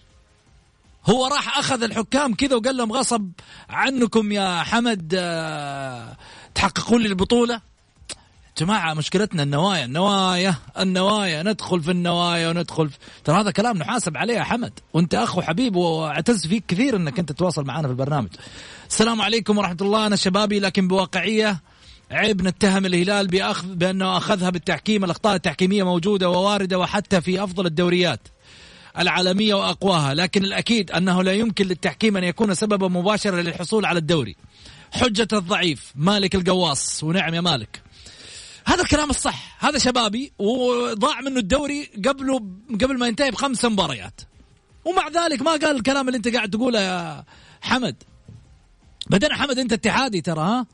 هو 1.09 1.27
راح 1.27 1.57
أخذ 1.57 1.83
الحكام 1.83 2.33
كذا 2.33 2.55
وقال 2.55 2.77
لهم 2.77 2.91
غصب 2.91 3.31
عنكم 3.69 4.31
يا 4.31 4.63
حمد 4.63 5.13
آه، 5.17 6.17
تحققون 6.55 7.01
لي 7.01 7.07
البطولة؟ 7.07 7.61
جماعة 8.57 8.93
مشكلتنا 8.93 9.43
النوايا 9.43 9.85
النوايا 9.85 10.55
النوايا 10.79 11.43
ندخل 11.43 11.83
في 11.83 11.91
النوايا 11.91 12.49
وندخل 12.49 12.89
في... 12.89 12.97
ترى 13.23 13.41
هذا 13.41 13.51
كلام 13.51 13.77
نحاسب 13.77 14.17
عليه 14.17 14.33
يا 14.33 14.43
حمد. 14.43 14.79
وأنت 14.93 15.15
اخ 15.15 15.37
وحبيب 15.37 15.75
واعتز 15.75 16.47
فيك 16.47 16.63
كثير 16.67 16.95
إنك 16.95 17.19
أنت 17.19 17.31
تتواصل 17.31 17.63
معنا 17.63 17.87
في 17.87 17.91
البرنامج. 17.91 18.29
السلام 18.89 19.21
عليكم 19.21 19.57
ورحمة 19.57 19.77
الله. 19.81 20.07
أنا 20.07 20.15
شبابي 20.15 20.59
لكن 20.59 20.87
بواقعية 20.87 21.61
عيب 22.11 22.41
نتهم 22.41 22.85
الهلال 22.85 23.27
بأخذ 23.27 23.75
بأنه 23.75 24.17
أخذها 24.17 24.49
بالتحكيم. 24.49 25.03
الأخطاء 25.03 25.35
التحكيمية 25.35 25.83
موجودة 25.83 26.29
وواردة 26.29 26.79
وحتى 26.79 27.21
في 27.21 27.43
أفضل 27.43 27.65
الدوريات. 27.65 28.27
العالمية 28.97 29.53
وأقواها 29.53 30.13
لكن 30.13 30.43
الأكيد 30.43 30.91
أنه 30.91 31.23
لا 31.23 31.33
يمكن 31.33 31.65
للتحكيم 31.67 32.17
أن 32.17 32.23
يكون 32.23 32.53
سببا 32.53 32.87
مباشرا 32.87 33.41
للحصول 33.41 33.85
على 33.85 33.99
الدوري. 33.99 34.35
حجة 34.91 35.27
الضعيف 35.33 35.91
مالك 35.95 36.35
القواص 36.35 37.03
ونعم 37.03 37.33
يا 37.33 37.41
مالك. 37.41 37.81
هذا 38.65 38.81
الكلام 38.81 39.09
الصح. 39.09 39.57
هذا 39.65 39.77
شبابي 39.77 40.33
وضاع 40.39 41.21
منه 41.21 41.39
الدوري 41.39 41.89
قبله 42.05 42.39
قبل 42.81 42.97
ما 42.97 43.07
ينتهي 43.07 43.31
بخمس 43.31 43.65
مباريات. 43.65 44.21
ومع 44.85 45.07
ذلك 45.07 45.41
ما 45.41 45.51
قال 45.51 45.75
الكلام 45.75 46.07
اللي 46.07 46.17
أنت 46.17 46.27
قاعد 46.27 46.49
تقوله 46.49 46.81
يا 46.81 47.23
حمد. 47.61 47.95
بعدين 49.09 49.33
حمد 49.33 49.59
أنت 49.59 49.73
اتحادي 49.73 50.21
ترى 50.21 50.41
ها؟ 50.41 50.65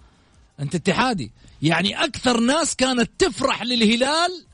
أنت 0.59 0.75
اتحادي. 0.75 1.31
يعني 1.61 2.03
أكثر 2.03 2.39
ناس 2.39 2.75
كانت 2.75 3.11
تفرح 3.19 3.63
للهلال 3.63 4.45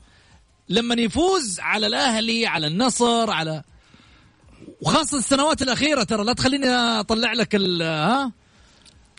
لما 0.68 0.94
يفوز 0.94 1.60
على 1.60 1.86
الأهلي 1.86 2.46
على 2.46 2.66
النصر 2.66 3.30
على 3.30 3.62
وخاصة 4.80 5.18
السنوات 5.18 5.62
الأخيرة 5.62 6.02
ترى 6.02 6.24
لا 6.24 6.32
تخليني 6.32 6.68
أطلع 6.70 7.32
لك 7.32 7.54
ال 7.54 7.82
ها؟ 7.82 8.32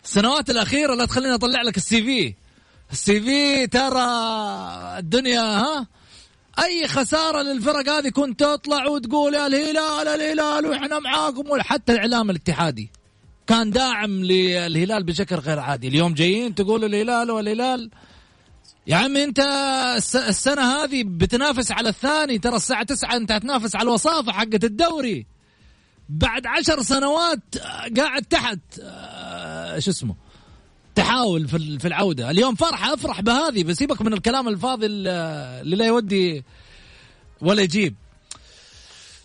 السنوات 0.04 0.50
الأخيرة 0.50 0.94
لا 0.94 1.06
تخليني 1.06 1.34
أطلع 1.34 1.62
لك 1.62 1.76
السي 1.76 2.02
في. 2.02 2.34
السي 2.92 3.20
في 3.20 3.66
ترى 3.66 4.08
الدنيا 4.98 5.40
ها؟ 5.40 5.86
أي 6.64 6.88
خسارة 6.88 7.42
للفرق 7.42 7.88
هذه 7.88 8.08
كنت 8.08 8.40
تطلع 8.40 8.86
وتقول 8.86 9.34
يا 9.34 9.46
الهلال 9.46 10.08
الهلال 10.08 10.66
وإحنا 10.66 10.98
معاكم. 10.98 11.60
حتى 11.60 11.92
الإعلام 11.92 12.30
الاتحادي 12.30 12.90
كان 13.46 13.70
داعم 13.70 14.24
للهلال 14.24 15.04
بشكل 15.04 15.36
غير 15.36 15.58
عادي. 15.58 15.88
اليوم 15.88 16.14
جايين 16.14 16.54
تقول 16.54 16.84
الهلال 16.84 17.30
والهلال 17.30 17.90
يا 18.88 18.96
عمي 18.96 19.24
انت 19.24 19.38
الس- 19.96 20.16
السنة 20.16 20.62
هذه 20.62 21.02
بتنافس 21.06 21.72
على 21.72 21.88
الثاني. 21.88 22.38
ترى 22.38 22.56
الساعة 22.56 22.82
9 22.82 23.16
انت 23.16 23.32
هتنافس 23.32 23.76
على 23.76 23.82
الوصافة 23.82 24.32
حقت 24.32 24.64
الدوري. 24.64 25.26
بعد 26.08 26.46
عشر 26.46 26.82
سنوات 26.82 27.40
آه، 27.60 27.88
قاعد 27.96 28.22
تحت. 28.22 28.58
آه، 28.82 29.78
شو 29.78 29.90
اسمه؟ 29.90 30.14
تحاول 30.94 31.48
في 31.48 31.56
ال- 31.56 31.80
في 31.80 31.88
العودة. 31.88 32.30
اليوم 32.30 32.54
فرحة 32.54 32.94
افرح 32.94 33.20
بهذه 33.20 33.64
بسيبك 33.64 34.02
من 34.02 34.12
الكلام 34.12 34.48
الفاضي 34.48 34.86
ال- 34.86 35.08
اللي 35.62 35.76
لا 35.76 35.86
يودي 35.86 36.44
ولا 37.40 37.62
يجيب. 37.62 37.94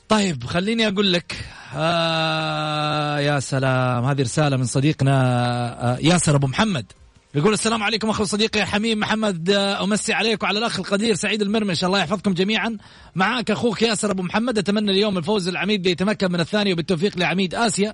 طيب 0.09 0.43
خليني 0.43 0.87
أقول 0.87 1.13
لك 1.13 1.35
آه 1.75 3.19
يا 3.19 3.39
سلام 3.39 4.05
هذه 4.05 4.21
رسالة 4.21 4.57
من 4.57 4.65
صديقنا 4.65 5.13
آه 5.93 5.97
ياسر 6.01 6.35
أبو 6.35 6.47
محمد. 6.47 6.85
يقول 7.35 7.53
السلام 7.53 7.83
عليكم 7.83 8.09
اخو 8.09 8.23
صديقي 8.23 8.65
حميم 8.65 8.99
محمد 8.99 9.49
آه، 9.49 9.83
أمسي 9.83 10.13
عليك 10.13 10.43
وعلى 10.43 10.59
الأخ 10.59 10.79
القدير 10.79 11.15
سعيد 11.15 11.41
المرمش 11.41 11.83
الله 11.83 11.99
يحفظكم 11.99 12.33
جميعا. 12.33 12.77
معاك 13.15 13.51
أخوك 13.51 13.81
ياسر 13.81 14.11
أبو 14.11 14.23
محمد 14.23 14.57
أتمنى 14.57 14.91
اليوم 14.91 15.17
الفوز 15.17 15.47
العميد 15.47 15.87
ليتمكن 15.87 16.31
من 16.31 16.39
الثاني 16.39 16.73
وبالتوفيق 16.73 17.17
لعميد 17.17 17.55
آسيا. 17.55 17.93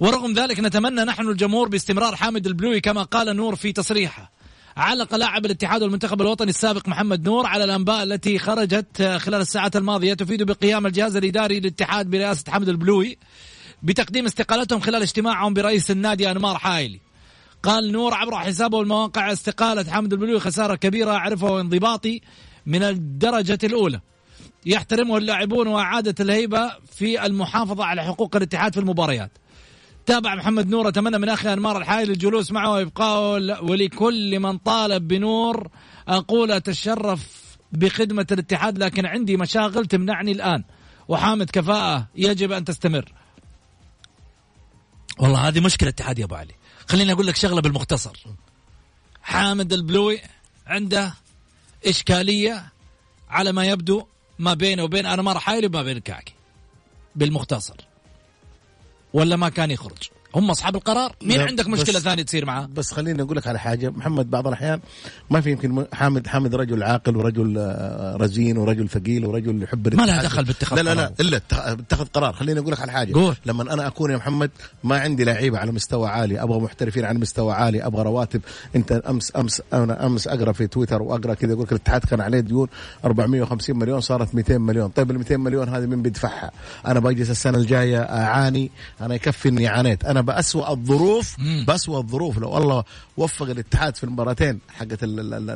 ورغم 0.00 0.32
ذلك 0.32 0.60
نتمنى 0.60 1.04
نحن 1.04 1.28
الجمهور 1.28 1.68
باستمرار 1.68 2.16
حامد 2.16 2.46
البلوي 2.46 2.80
كما 2.80 3.02
قال 3.02 3.36
نور 3.36 3.56
في 3.56 3.72
تصريحه. 3.72 4.32
علق 4.76 5.14
لاعب 5.14 5.46
الاتحاد 5.46 5.82
والمنتخب 5.82 6.20
الوطني 6.20 6.50
السابق 6.50 6.88
محمد 6.88 7.28
نور 7.28 7.46
على 7.46 7.64
الأنباء 7.64 8.02
التي 8.02 8.38
خرجت 8.38 9.02
خلال 9.02 9.40
الساعات 9.40 9.76
الماضية 9.76 10.14
تفيد 10.14 10.42
بقيام 10.42 10.86
الجهاز 10.86 11.16
الإداري 11.16 11.60
للاتحاد 11.60 12.10
برئاسة 12.10 12.52
حمد 12.52 12.68
البلوي 12.68 13.18
بتقديم 13.82 14.24
استقالتهم 14.24 14.80
خلال 14.80 15.02
اجتماعهم 15.02 15.54
برئيس 15.54 15.90
النادي 15.90 16.30
أنمار 16.30 16.58
حايلي. 16.58 17.07
قال 17.62 17.92
نور 17.92 18.14
عبر 18.14 18.36
حسابه 18.36 18.80
المواقع 18.80 19.32
استقالة 19.32 19.92
حمد 19.92 20.12
البلوي 20.12 20.40
خسارة 20.40 20.74
كبيرة 20.74 21.10
اعرفها 21.10 21.50
وانضباطي 21.50 22.20
من 22.66 22.82
الدرجة 22.82 23.58
الأولى. 23.64 24.00
يحترمه 24.66 25.16
اللاعبون 25.16 25.66
وإعادة 25.66 26.14
الهيبة 26.20 26.72
في 26.92 27.26
المحافظة 27.26 27.84
على 27.84 28.04
حقوق 28.04 28.36
الاتحاد 28.36 28.74
في 28.74 28.80
المباريات. 28.80 29.30
تابع 30.06 30.34
محمد 30.34 30.68
نور 30.68 30.88
أتمنى 30.88 31.18
من 31.18 31.28
أخي 31.28 31.52
أنمار 31.52 31.78
الحايل 31.78 32.10
الجلوس 32.10 32.52
معه 32.52 32.70
وابقائه 32.70 33.62
ولكل 33.62 34.40
من 34.40 34.58
طالب 34.58 35.08
بنور 35.08 35.68
أقول 36.08 36.52
أتشرف 36.52 37.48
بخدمة 37.72 38.26
الاتحاد 38.32 38.78
لكن 38.78 39.06
عندي 39.06 39.36
مشاغل 39.36 39.86
تمنعني 39.86 40.32
الآن 40.32 40.64
وحامد 41.08 41.50
كفاءة 41.50 42.08
يجب 42.16 42.52
أن 42.52 42.64
تستمر. 42.64 43.12
والله 45.18 45.48
هذه 45.48 45.60
مشكلة 45.60 45.88
الاتحاد 45.88 46.18
يا 46.18 46.24
أبو 46.24 46.34
علي. 46.34 46.54
خليني 46.88 47.12
أقول 47.12 47.26
لك 47.26 47.36
شغلة 47.36 47.60
بالمختصر. 47.60 48.16
حامد 49.22 49.72
البلوي 49.72 50.20
عنده 50.66 51.14
إشكالية 51.86 52.72
على 53.30 53.52
ما 53.52 53.64
يبدو 53.64 54.06
ما 54.38 54.54
بينه 54.54 54.84
وبين 54.84 55.06
انمار 55.06 55.38
حايل 55.38 55.66
وما 55.66 55.82
بين 55.82 55.96
الكعكي. 55.96 56.32
بالمختصر. 57.16 57.76
ولا 59.12 59.36
ما 59.36 59.48
كان 59.48 59.70
يخرج 59.70 60.08
هم 60.34 60.50
أصحاب 60.50 60.76
القرار. 60.76 61.12
مين 61.22 61.38
لا، 61.38 61.44
عندك 61.46 61.66
مشكلة 61.68 61.98
ثانية 62.00 62.22
تصير 62.22 62.44
معاه؟ 62.44 62.68
بس 62.74 62.92
خليني 62.92 63.22
أقول 63.22 63.36
لك 63.36 63.46
على 63.46 63.58
حاجة. 63.58 63.90
محمد 63.90 64.30
بعض 64.30 64.46
الأحيان 64.46 64.80
ما 65.30 65.40
في 65.40 65.50
يمكن 65.50 65.86
حامد 65.92 66.26
حامد 66.26 66.54
رجل 66.54 66.82
عاقل 66.82 67.16
ورجل 67.16 67.54
آه، 67.58 68.16
رزين 68.16 68.58
ورجل 68.58 68.88
ثقيل 68.88 69.26
ورجل 69.26 69.62
يحب 69.62 69.94
ما 69.94 70.02
لها. 70.02 70.22
دخل 70.22 70.44
باتخاذ 70.44 70.78
لا 70.78 70.82
لا 70.82 70.94
لا. 70.94 71.12
إلا 71.20 71.36
اتخ- 71.36 71.58
اتخذ 71.68 72.04
قرار. 72.06 72.32
خليني 72.32 72.60
أقول 72.60 72.72
لك 72.72 72.80
على 72.80 72.92
حاجة. 72.92 73.12
قول. 73.14 73.36
لما 73.46 73.62
أنا 73.74 73.86
أكون 73.86 74.10
يا 74.10 74.16
محمد 74.16 74.50
ما 74.84 74.98
عندي 75.00 75.24
لعيبة 75.24 75.58
على 75.58 75.72
مستوى 75.72 76.08
عالي 76.08 76.42
أبغى 76.42 76.60
محترفين 76.60 77.04
على 77.04 77.18
مستوى 77.18 77.52
عالي 77.52 77.86
أبغى 77.86 78.02
رواتب. 78.02 78.40
أنت 78.76 78.92
أمس 78.92 79.32
أمس 79.36 79.62
أنا 79.72 80.06
أمس 80.06 80.28
أقرأ 80.28 80.52
في 80.52 80.66
تويتر 80.66 81.02
وأقرأ 81.02 81.34
كذا 81.34 81.52
يقول 81.52 81.64
لك 81.64 81.72
الاتحاد 81.72 82.04
كان 82.04 82.20
عليه 82.20 82.40
ديون 82.40 82.68
450 83.04 83.78
مليون 83.78 84.00
صارت 84.00 84.34
200 84.34 84.58
مليون. 84.58 84.88
طيب 84.88 85.10
ال 85.10 85.18
200 85.18 85.36
مليون 85.36 85.68
هذه 85.68 85.86
مين 85.86 86.02
بيدفعها؟ 86.02 86.50
أنا 86.86 87.00
بجلس 87.00 87.30
السنة 87.30 87.58
الجاية 87.58 87.98
أعاني 88.02 88.70
أنا 89.00 89.14
يكفي 89.14 89.48
إني 89.48 89.68
عانيت. 89.68 90.04
أنا 90.04 90.17
باسوا 90.20 90.70
الظروف 90.72 91.36
باسوا 91.66 91.98
الظروف 91.98 92.38
لو 92.38 92.56
الله 92.58 92.84
وفق 93.16 93.46
الاتحاد 93.50 93.96
في 93.96 94.04
المباراتين 94.04 94.58
حقت 94.68 95.02
ال- 95.04 95.34
ال- 95.34 95.50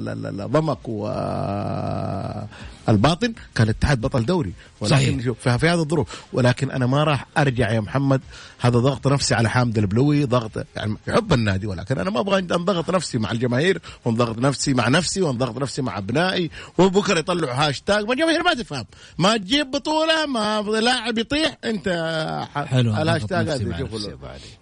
ال- 2.89 2.95
ال- 2.95 3.07
ال- 3.07 3.07
الضمك 3.07 3.13
والباطن 3.13 3.35
كان 3.55 3.65
الاتحاد 3.65 4.01
بطل 4.01 4.27
دوري. 4.27 4.53
ولكن 4.81 4.97
صحيح. 4.97 5.25
شوف 5.25 5.49
في 5.49 5.69
هذه 5.69 5.81
الظروف. 5.81 6.23
ولكن 6.33 6.71
أنا 6.71 6.87
ما 6.87 7.05
راح 7.05 7.27
أرجع 7.39 7.71
يا 7.71 7.81
محمد. 7.81 8.21
هذا 8.61 8.79
ضغط 8.79 9.09
نفسي 9.09 9.35
على 9.35 9.51
حامد 9.51 9.79
البلوي 9.79 10.25
ضغط 10.25 10.67
يعني 10.77 10.97
يحب 11.07 11.33
النادي. 11.33 11.67
ولكن 11.67 11.99
أنا 11.99 12.11
ما 12.11 12.21
أبغى 12.21 12.39
انضغط 12.39 12.91
نفسي 12.91 13.19
مع 13.19 13.31
الجماهير 13.31 13.81
وانضغط 14.05 14.39
نفسي 14.39 14.75
مع 14.75 14.89
نفسي 14.89 15.23
وانضغط 15.23 15.59
نفسي 15.59 15.83
مع 15.83 15.99
أبنائي 15.99 16.51
وبكرة 16.79 17.19
يطلعوا 17.19 17.55
هاشتاج 17.69 18.05
ما 18.05 18.13
الجماهير 18.13 18.43
ما 18.43 18.55
تفهم. 18.55 18.85
ما 19.19 19.37
تجيب 19.37 19.71
بطولة 19.71 20.27
ما 20.27 20.61
لاعب 20.63 21.19
يطيح 21.19 21.57
أنت 21.65 21.89
حلو، 22.55 22.97
الهاشتاج 23.03 23.49
هذا. 23.49 23.65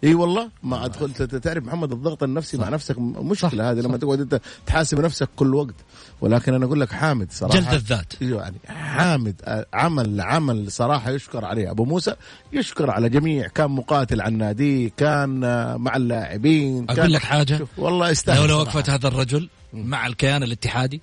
إي 0.04 0.14
والله 0.14 0.50
ما 0.62 0.84
أدخل 0.84 1.12
تعرف 1.12 1.64
محمد 1.64 1.92
الضغط 1.92 2.22
النفسي 2.22 2.56
مع 2.56 2.68
نفسك 2.68 2.98
مشكلة 2.98 3.70
هذه 3.70 3.80
لما 3.80 3.96
تقعد 3.96 4.20
أنت 4.20 4.40
تحاسب 4.66 5.00
نفسك 5.00 5.28
كل 5.36 5.54
وقت. 5.54 5.74
ولكن 6.20 6.54
أنا 6.54 6.64
أقول 6.64 6.80
لك 6.80 6.92
حامد 6.92 7.32
صراحة. 7.32 7.60
جلد 7.60 7.72
الذات. 7.72 8.12
أيوه 8.22 8.42
يعني 8.42 8.56
حامد 8.66 9.64
عمل 9.74 10.20
عمل 10.20 10.72
صراحة 10.72 11.10
يشكر 11.10 11.44
عليه. 11.44 11.70
أبو 11.70 11.84
موسى 11.84 12.14
يشكر 12.52 12.90
على 12.90 13.08
جميع 13.08 13.48
كان 13.48 13.70
مقاتل 13.70 14.20
عن 14.20 14.38
ناديه 14.38 14.90
كان 14.96 15.40
مع 15.80 15.96
اللاعبين 15.96 16.86
كان 16.86 16.98
أقول 16.98 17.12
لك 17.12 17.22
حاجة؟ 17.22 17.66
والله 17.78 18.10
يستاهل 18.10 18.38
لولا. 18.40 18.54
وقفه 18.54 18.94
هذا 18.94 19.08
الرجل 19.08 19.48
مع 19.72 20.06
الكيان 20.06 20.42
الاتحادي 20.42 21.00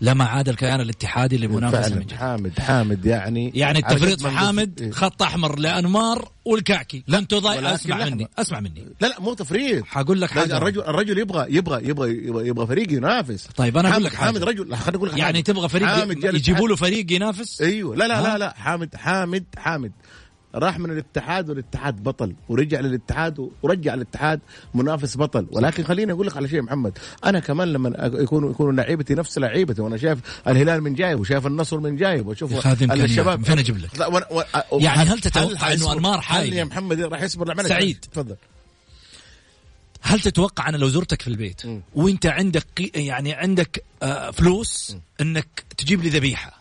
لما 0.00 0.24
عاد 0.24 0.48
الكيان 0.48 0.80
الاتحادي 0.80 1.36
لمنافسة 1.38 1.94
من 1.94 2.00
جديد 2.00 2.12
حامد 2.12 2.58
حامد 2.60 3.06
يعني 3.06 3.52
يعني 3.54 3.78
التفريط 3.78 4.20
في 4.22 4.30
حامد 4.30 4.80
إيه. 4.80 4.90
خط 4.90 5.22
أحمر 5.22 5.58
لأنمار 5.58 6.28
والكعكي 6.44 7.04
ضايع 7.38 7.58
ولكن 7.60 7.74
أسمع 7.74 7.98
لحظة. 7.98 8.10
مني 8.10 8.28
أسمع 8.38 8.60
مني 8.60 8.84
لا 9.00 9.06
لا 9.06 9.20
مو 9.20 9.34
تفريط 9.34 9.84
حقول 9.84 10.20
لك 10.20 10.30
حاجة 10.30 10.56
الرجل 10.56 10.80
الرجل 10.80 11.18
يبغى 11.18 11.46
يبغى 11.56 11.88
يبغى 11.88 12.10
يبغى, 12.26 12.48
يبغى, 12.48 12.66
فريق 12.66 12.92
ينافس 12.92 13.46
طيب 13.56 13.76
أقول 13.76 13.92
حامد- 13.92 14.04
لك 14.06 14.14
حاجة. 14.14 14.26
حامد 14.26 14.44
رجل 14.44 14.76
خليني 14.76 14.96
أقول 14.96 15.08
لك 15.08 15.18
يعني. 15.18 15.42
تبغى 15.42 15.68
فريق 15.68 16.34
يجيبوا 16.34 16.68
له. 16.68 16.76
فريق 16.76 17.12
ينافس 17.12 17.62
أيوه 17.62 17.96
لا 17.96 18.08
لا؟ 18.08 18.22
لا 18.22 18.38
لا 18.38 18.54
حامد 18.56 18.94
حامد 18.96 19.44
حامد 19.58 19.92
راح 20.54 20.78
من 20.78 20.90
الاتحاد 20.90 21.50
والاتحاد 21.50 22.02
بطل 22.02 22.34
ورجع 22.48 22.80
للاتحاد 22.80 23.50
ورجع 23.62 23.94
الاتحاد 23.94 24.40
منافس 24.74 25.16
بطل 25.16 25.46
ولكن 25.52 25.84
خليني 25.84 26.12
أقول 26.12 26.26
لك 26.26 26.36
على 26.36 26.48
شيء 26.48 26.62
محمد 26.62 26.98
أنا 27.24 27.40
كمان 27.40 27.68
لما 27.72 28.10
يكونوا 28.14 28.50
يكونوا 28.50 28.72
لعيبتي 28.72 29.14
نفس 29.14 29.38
لعيبتي 29.38 29.82
وأنا 29.82 29.96
شايف 29.96 30.18
الهلال 30.48 30.80
من 30.82 30.94
جايب 30.94 31.20
وشايف 31.20 31.46
النصر 31.46 31.80
من 31.80 31.96
جايب 31.96 32.26
وأشوف. 32.26 32.52
الشباب 33.04 33.44
فين 33.44 33.58
أجيب 33.58 33.78
لك؟ 33.78 33.90
وأنا- 33.90 34.32
وأ- 34.32 34.82
يعني 34.82 35.10
هل 35.10 35.20
تتوقع 35.20 35.72
أنمار 35.72 36.18
هل 36.18 36.22
حايل؟ 36.22 36.52
يا 36.52 36.64
محمد 36.64 37.00
راح 37.00 37.22
يصبر 37.22 37.46
سعيد. 37.68 37.98
تفضل 38.12 38.36
هل 40.02 40.20
تتوقع 40.20 40.68
أنا 40.68 40.76
لو 40.76 40.88
زرتك 40.88 41.22
في 41.22 41.28
البيت 41.28 41.62
وأنت 41.94 42.26
عندك 42.26 42.96
يعني 42.96 43.32
عندك 43.32 43.84
آه، 44.02 44.30
فلوس 44.30 44.96
إنك 45.20 45.64
تجيب 45.76 46.02
لي 46.02 46.08
ذبيحة 46.08 46.60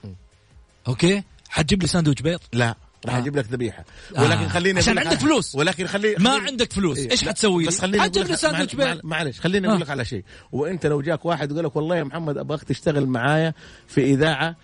okay 0.87 1.23
حتجيب 1.49 1.81
لي 1.81 1.87
ساندويتش 1.87 2.21
بيض 2.21 2.39
لا 2.53 2.75
راح 3.05 3.15
آه. 3.15 3.19
أجيب 3.19 3.35
لك 3.35 3.45
ذبيحة 3.51 3.85
آه. 4.17 4.21
ولكن 4.23 4.47
خليني 4.47 4.79
عشان 4.79 4.97
عندك 4.97 5.19
فلوس. 5.19 5.55
ولكن 5.55 5.87
خلي 5.87 6.15
ما 6.19 6.29
عندك 6.37 6.73
فلوس 6.73 6.97
إيه، 6.97 7.11
إيش 7.11 7.23
حتسوي 7.23 7.65
بس 7.65 7.75
لي 7.75 7.81
خليني 7.81 8.03
حتجيب 8.03 8.25
لي 8.25 8.31
لك- 8.33 8.37
ساندويتش 8.39 8.75
بيض 8.75 8.99
معلش 9.03 9.39
خليني 9.39 9.67
آه. 9.67 9.69
أقول 9.69 9.81
لك 9.81 9.89
على 9.89 10.05
شيء 10.05 10.23
وأنت 10.51 10.85
لو 10.85 11.01
جاك 11.01 11.25
واحد 11.25 11.51
يقول 11.51 11.65
لك 11.65 11.75
والله 11.75 11.95
يا 11.97 12.03
محمد 12.03 12.37
أبغاك 12.37 12.63
تشتغل 12.63 13.05
معايا 13.05 13.53
في 13.87 14.01
إذاعة 14.03 14.55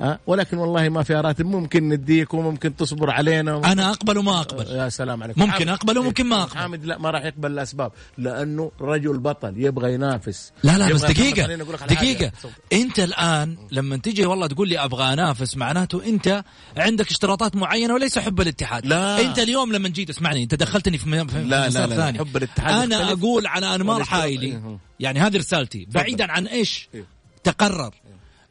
أه؟ 0.00 0.18
ولكن 0.26 0.58
والله 0.58 0.88
ما 0.88 1.02
في 1.02 1.14
راتب 1.14 1.46
ممكن 1.46 1.88
نديك 1.88 2.34
وممكن 2.34 2.76
تصبر 2.76 3.10
علينا 3.10 3.72
أنا 3.72 3.90
أقبل 3.90 4.18
وما 4.18 4.40
أقبل 4.40 4.66
يا 4.66 4.88
سلام 4.88 5.22
عليك 5.22 5.38
ممكن 5.38 5.68
أقبل 5.68 5.98
وممكن 5.98 6.26
ما 6.26 6.42
أقبل. 6.42 6.58
حامد 6.58 6.84
لا 6.84 6.98
ما 6.98 7.10
راح 7.10 7.24
يقبل 7.24 7.50
الأسباب 7.50 7.92
لأنه 8.18 8.72
رجل 8.80 9.18
بطل 9.18 9.54
يبغى 9.56 9.94
ينافس 9.94 10.52
لا 10.62 10.78
لا 10.78 10.92
بس 10.92 11.04
حاجة. 11.04 11.58
دقيقة 11.88 12.32
أنت 12.72 12.98
الآن 12.98 13.56
لما 13.70 13.96
تيجي 13.96 14.26
والله 14.26 14.46
تقول 14.46 14.68
لي 14.68 14.78
أبغى 14.84 15.12
أنافس 15.12 15.56
معناته 15.56 16.06
أنت 16.06 16.44
عندك 16.76 17.10
اشتراطات 17.10 17.56
معينة 17.56 17.94
وليس 17.94 18.18
حب 18.18 18.40
الاتحاد 18.40 18.86
لا. 18.86 19.20
أنت 19.20 19.38
اليوم 19.38 19.72
لما 19.72 19.88
جيت 19.88 20.10
اسمعني 20.10 20.42
أنت 20.42 20.54
دخلتني 20.54 20.98
في, 20.98 21.28
في 21.28 21.42
لا، 21.42 21.68
لا، 21.68 21.86
لا، 21.86 21.96
ثاني 21.96 22.18
حب 22.18 22.36
الاتحاد 22.36 22.92
أنا. 22.92 23.12
أقول 23.12 23.46
على 23.46 23.74
انمار 23.74 24.04
حايلي 24.04 24.46
إيه. 24.46 24.78
يعني 25.00 25.20
هذه 25.20 25.36
رسالتي 25.36 25.86
بعيدا 25.90 26.32
عن 26.32 26.46
إيش 26.46 26.88
إيه. 26.94 27.04
تقرر 27.44 27.94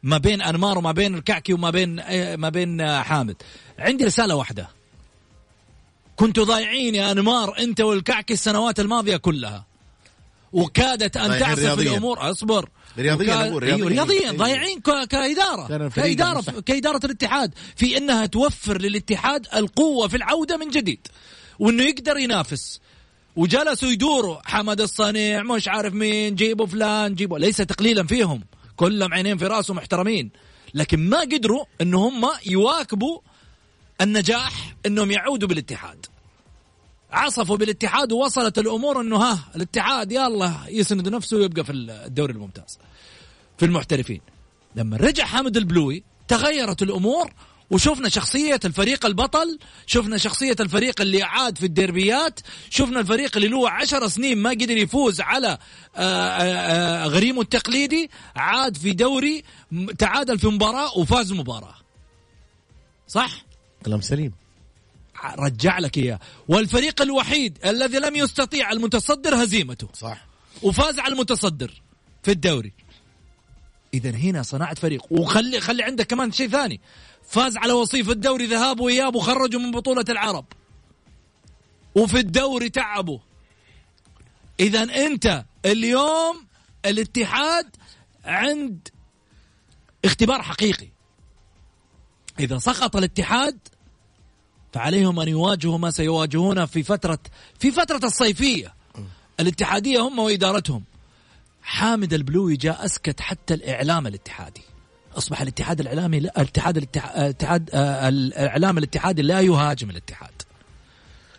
ما 0.02 0.18
بين 0.18 0.42
أنمار 0.42 0.78
وما 0.78 0.92
بين 0.92 1.14
الكعكي 1.14 1.52
وما 1.52 1.70
بين 1.70 2.00
إيه، 2.00 2.36
ما 2.36 2.48
بين 2.48 2.80
آه، 2.80 3.02
حامد. 3.02 3.36
عندي 3.78 4.04
رسالة 4.04 4.34
واحدة. 4.34 4.68
كنتوا 6.16 6.44
ضايعين 6.44 6.94
يا 6.94 7.12
أنمار 7.12 7.58
أنت 7.58 7.80
والكعكي 7.80 8.32
السنوات 8.32 8.80
الماضية 8.80 9.16
كلها. 9.16 9.66
وكادت 10.52 11.16
أن 11.16 11.40
تعصف 11.40 11.58
رياضياً. 11.58 11.90
الأمور 11.92 12.30
أصبر. 12.30 12.68
رياضياً 12.98 13.34
وكا- 13.34 13.48
أقول، 13.48 13.64
أيوة، 13.64 13.76
رياضياً. 13.88 13.88
رياضيا 13.88 14.20
أيوة. 14.30 14.36
ضايعين 14.36 14.80
ك- 14.80 15.08
كإدارة. 15.08 15.88
كإدارة. 15.88 16.40
كإدارة 16.60 17.00
الاتحاد. 17.06 17.54
في 17.76 17.96
إنها 17.96 18.26
توفر 18.26 18.80
للاتحاد 18.80 19.46
القوة 19.54 20.08
في 20.08 20.16
العودة 20.16 20.56
من 20.56 20.68
جديد. 20.70 21.06
وإنه 21.58 21.82
يقدر 21.82 22.16
ينافس. 22.16 22.80
وجلسوا 23.36 23.88
يدوروا 23.88 24.36
حمد 24.44 24.80
الصنيع 24.80 25.42
مش 25.42 25.68
عارف 25.68 25.94
مين 25.94 26.34
جيبوا 26.34 26.66
فلان 26.66 27.14
جيبوا. 27.14 27.38
ليس 27.38 27.56
تقليلا 27.56 28.06
فيهم. 28.06 28.40
كلهم 28.78 29.14
عينين 29.14 29.36
في 29.38 29.46
راسهم 29.46 29.76
محترمين. 29.76 30.30
لكن 30.74 31.08
ما 31.10 31.20
قدروا 31.20 31.64
ان 31.80 31.94
هم 31.94 32.24
يواكبوا 32.46 33.20
النجاح 34.00 34.74
إنهم 34.86 35.10
يعودوا 35.10 35.48
بالاتحاد. 35.48 36.06
عصفوا 37.10 37.56
بالاتحاد 37.56 38.12
ووصلت 38.12 38.58
الأمور 38.58 39.00
إنه 39.00 39.16
ها 39.16 39.38
الاتحاد 39.56 40.12
يلا 40.12 40.54
يسند 40.68 41.08
نفسه 41.08 41.36
ويبقى 41.36 41.64
في 41.64 41.72
الدوري 41.72 42.32
الممتاز. 42.32 42.78
في 43.58 43.64
المحترفين. 43.66 44.20
لما 44.76 44.96
رجع 44.96 45.24
حامد 45.24 45.56
البلوي 45.56 46.04
تغيرت 46.28 46.82
الأمور 46.82 47.30
وشفنا 47.70 48.08
شخصية 48.08 48.60
الفريق 48.64 49.06
البطل 49.06 49.58
شفنا 49.86 50.18
شخصية 50.18 50.56
الفريق 50.60 51.00
اللي 51.00 51.22
عاد 51.22 51.58
في 51.58 51.66
الديربيات 51.66 52.40
شفنا 52.70 53.00
الفريق 53.00 53.36
اللي 53.36 53.48
له 53.48 53.70
عشر 53.70 54.08
سنين 54.08 54.38
ما 54.38 54.50
قدر 54.50 54.76
يفوز 54.76 55.20
على 55.20 55.48
آه، 55.48 55.58
آه، 55.96 57.04
آه، 57.04 57.06
غريمه 57.06 57.40
التقليدي 57.40 58.10
عاد 58.36 58.76
في 58.76 58.92
دوري 58.92 59.44
تعادل 59.98 60.38
في 60.38 60.46
مباراة 60.46 60.98
وفاز 60.98 61.32
مباراة. 61.32 61.74
صح؟ 63.08 63.44
كلام 63.86 64.00
سليم. 64.00 64.32
رجع 65.38 65.78
لك 65.78 65.98
إياه. 65.98 66.18
والفريق 66.48 67.02
الوحيد 67.02 67.58
الذي 67.64 67.98
لم 67.98 68.16
يستطيع 68.16 68.72
المتصدر 68.72 69.44
هزيمته. 69.44 69.88
صح. 69.94 70.26
وفاز 70.62 70.98
على 70.98 71.14
المتصدر 71.14 71.82
في 72.22 72.30
الدوري. 72.30 72.72
اذا 73.94 74.10
هنا 74.10 74.42
صنعت 74.42 74.78
فريق. 74.78 75.02
وخلي 75.10 75.60
خلي 75.60 75.82
عندك 75.82 76.06
كمان 76.06 76.32
شيء 76.32 76.48
ثاني. 76.48 76.80
فاز 77.28 77.56
على 77.56 77.72
وصيف 77.72 78.10
الدوري 78.10 78.46
ذهاب 78.46 78.80
وإياب 78.80 79.14
وخرجوا 79.14 79.60
من 79.60 79.70
بطولة 79.70 80.04
العرب. 80.08 80.44
وفي 81.94 82.18
الدوري 82.18 82.70
تعبوا. 82.70 83.18
اذا 84.60 84.82
أنت 84.82 85.44
اليوم 85.64 86.46
الاتحاد 86.84 87.76
عند 88.24 88.88
اختبار 90.04 90.42
حقيقي. 90.42 90.88
إذا 92.40 92.58
سقط 92.58 92.96
الاتحاد 92.96 93.58
فعليهم 94.72 95.20
أن 95.20 95.28
يواجهوا 95.28 95.78
ما 95.78 95.90
سيواجهونه 95.90 96.66
في 96.66 96.82
فترة 96.82 97.18
في 97.58 97.70
فترة 97.70 98.00
الصيفية. 98.04 98.74
الاتحادية 99.40 100.00
هم 100.00 100.18
وإدارتهم. 100.18 100.84
حامد 101.62 102.12
البلوي 102.12 102.56
جاء 102.56 102.84
أسكت 102.84 103.20
حتى 103.20 103.54
الإعلام 103.54 104.06
الاتحادي. 104.06 104.67
أصبح 105.18 105.40
الاتحاد 105.40 105.80
الإعلامي 105.80 106.20
لا 106.20 106.32
الاتحاد 106.40 106.76
الاتحاد 106.76 107.70
آه، 107.74 108.08
الإعلام 108.08 108.78
الاتحادي 108.78 109.22
لا 109.22 109.40
يهاجم 109.40 109.90
الاتحاد. 109.90 110.30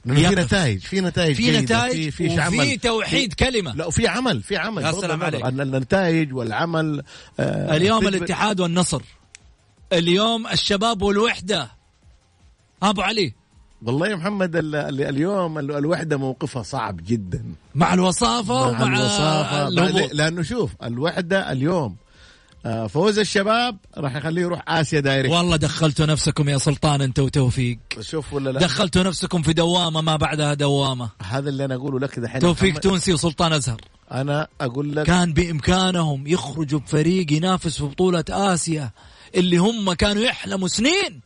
في. 0.05 0.27
نتائج 0.27 0.79
في 0.79 1.01
نتائج 1.01 1.35
في 1.35 1.57
نتائج 1.61 2.09
في 2.09 2.25
وفي 2.27 2.41
عمل 2.41 2.77
توحيد 2.79 3.33
كلمة. 3.33 3.75
لا 3.75 3.85
وفي 3.85 4.07
عمل 4.07 4.41
في 4.43 4.57
عمل. 4.57 4.83
يا 4.83 4.91
سلام 4.91 5.23
عليك. 5.23 5.45
النتائج 5.45 6.33
والعمل 6.33 7.03
آه 7.39 7.75
اليوم 7.75 8.07
الاتحاد 8.07 8.59
والنصر. 8.59 9.01
اليوم 9.93 10.47
الشباب 10.47 11.01
والوحدة. 11.01 11.71
أبو 12.83 13.01
علي. 13.01 13.33
والله 13.85 14.07
يا 14.07 14.15
محمد 14.15 14.55
ال- 14.55 14.75
ال- 14.75 15.01
اليوم 15.01 15.59
ال- 15.59 15.71
الوحدة 15.71 16.17
موقفها 16.17 16.63
صعب 16.63 16.99
جدا. 17.07 17.43
مع 17.75 17.93
الوصافة 17.93 18.71
مع 18.71 18.83
ومع 18.85 18.97
الوصافة. 18.97 19.69
لأنه 20.13 20.41
شوف 20.41 20.71
الوحدة 20.83 21.51
اليوم 21.51 21.95
فوز 22.89 23.19
الشباب 23.19 23.77
راح 23.97 24.15
يخليه 24.15 24.41
يروح 24.41 24.63
آسيا 24.67 24.99
دايركت. 24.99 25.31
والله 25.31 25.55
دخلتوا 25.55 26.05
نفسكم 26.05 26.49
يا 26.49 26.57
سلطان 26.57 27.01
انت 27.01 27.19
وتوفيق 27.19 27.79
شوف 27.99 28.33
ولا 28.33 28.49
لا؟ 28.49 28.59
دخلتوا 28.59 29.03
نفسكم 29.03 29.41
في 29.41 29.53
دوامة 29.53 30.01
ما 30.01 30.15
بعدها 30.15 30.53
دوامة. 30.53 31.09
هذا 31.21 31.49
اللي 31.49 31.65
أنا 31.65 31.75
أقوله 31.75 31.99
لك 31.99 32.19
دحين 32.19 32.41
توفيق 32.41 32.69
محمد. 32.69 32.81
تونسي 32.81 33.13
وسلطان 33.13 33.53
أزهر. 33.53 33.81
أنا 34.11 34.47
أقول 34.61 34.95
لك 34.95 35.05
كان 35.05 35.33
بإمكانهم 35.33 36.27
يخرجوا 36.27 36.79
بفريق 36.79 37.31
ينافس 37.31 37.77
في 37.77 37.83
بطولة 37.83 38.23
آسيا 38.29 38.91
اللي 39.35 39.57
هم 39.57 39.93
كانوا 39.93 40.23
يحلموا 40.23 40.67
سنين 40.67 41.21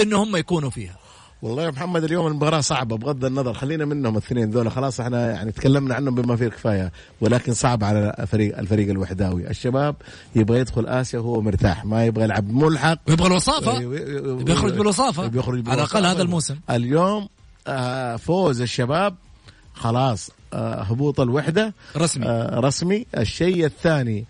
ان 0.00 0.12
هم 0.12 0.36
يكونوا 0.36 0.70
فيها. 0.70 0.98
والله 1.42 1.62
يا 1.62 1.70
محمد 1.70 2.04
اليوم 2.04 2.26
المباراة 2.26 2.60
صعبة 2.60 2.96
بغض 2.96 3.24
النظر 3.24 3.54
خلينا 3.54 3.84
منهم 3.84 4.12
الاثنين. 4.16 4.50
ذولا 4.50 4.70
خلاص 4.70 5.00
إحنا 5.00 5.30
يعني 5.30 5.52
تكلمنا 5.52 5.94
عنهم 5.94 6.14
بما 6.14 6.36
فيه 6.36 6.46
الكفاية 6.46 6.92
ولكن 7.20 7.54
صعب 7.54 7.84
على 7.84 8.14
الفريق 8.18 8.58
الفريق 8.58 8.90
الوحداوي. 8.90 9.50
الشباب 9.50 9.96
يبغى 10.36 10.58
يدخل 10.58 10.86
آسيا 10.86 11.18
وهو 11.18 11.40
مرتاح 11.40 11.84
ما 11.84 12.04
يبغى 12.06 12.24
يلعب 12.24 12.50
ملحق. 12.52 12.98
ويبغى 13.08 13.26
الوصافة. 13.26 13.80
يبغى 13.80 14.44
بيخرج 14.44 14.72
بالوصافة. 14.72 15.26
بيخرج 15.26 15.68
على 15.68 15.74
الأقل 15.82 16.06
هذا 16.06 16.22
الموسم. 16.22 16.56
اليوم 16.70 17.28
آه 17.66 18.16
فوز 18.16 18.60
الشباب 18.60 19.14
خلاص 19.74 20.30
آه 20.52 20.82
هبوط 20.82 21.20
الوحدة. 21.20 21.74
رسمي. 21.96 22.26
آه 22.26 22.60
رسمي. 22.60 23.06
الشيء 23.18 23.64
الثاني 23.64 24.24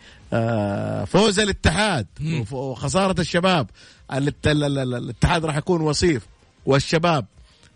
فوز 1.06 1.38
الاتحاد. 1.40 2.06
وخسارة 2.52 3.20
الشباب. 3.20 3.66
الات- 4.12 4.46
ال- 4.46 4.64
ال- 4.64 4.78
ال- 4.78 4.94
الاتحاد 4.94 5.44
راح 5.44 5.56
يكون 5.56 5.80
وصيف. 5.80 6.31
والشباب 6.66 7.26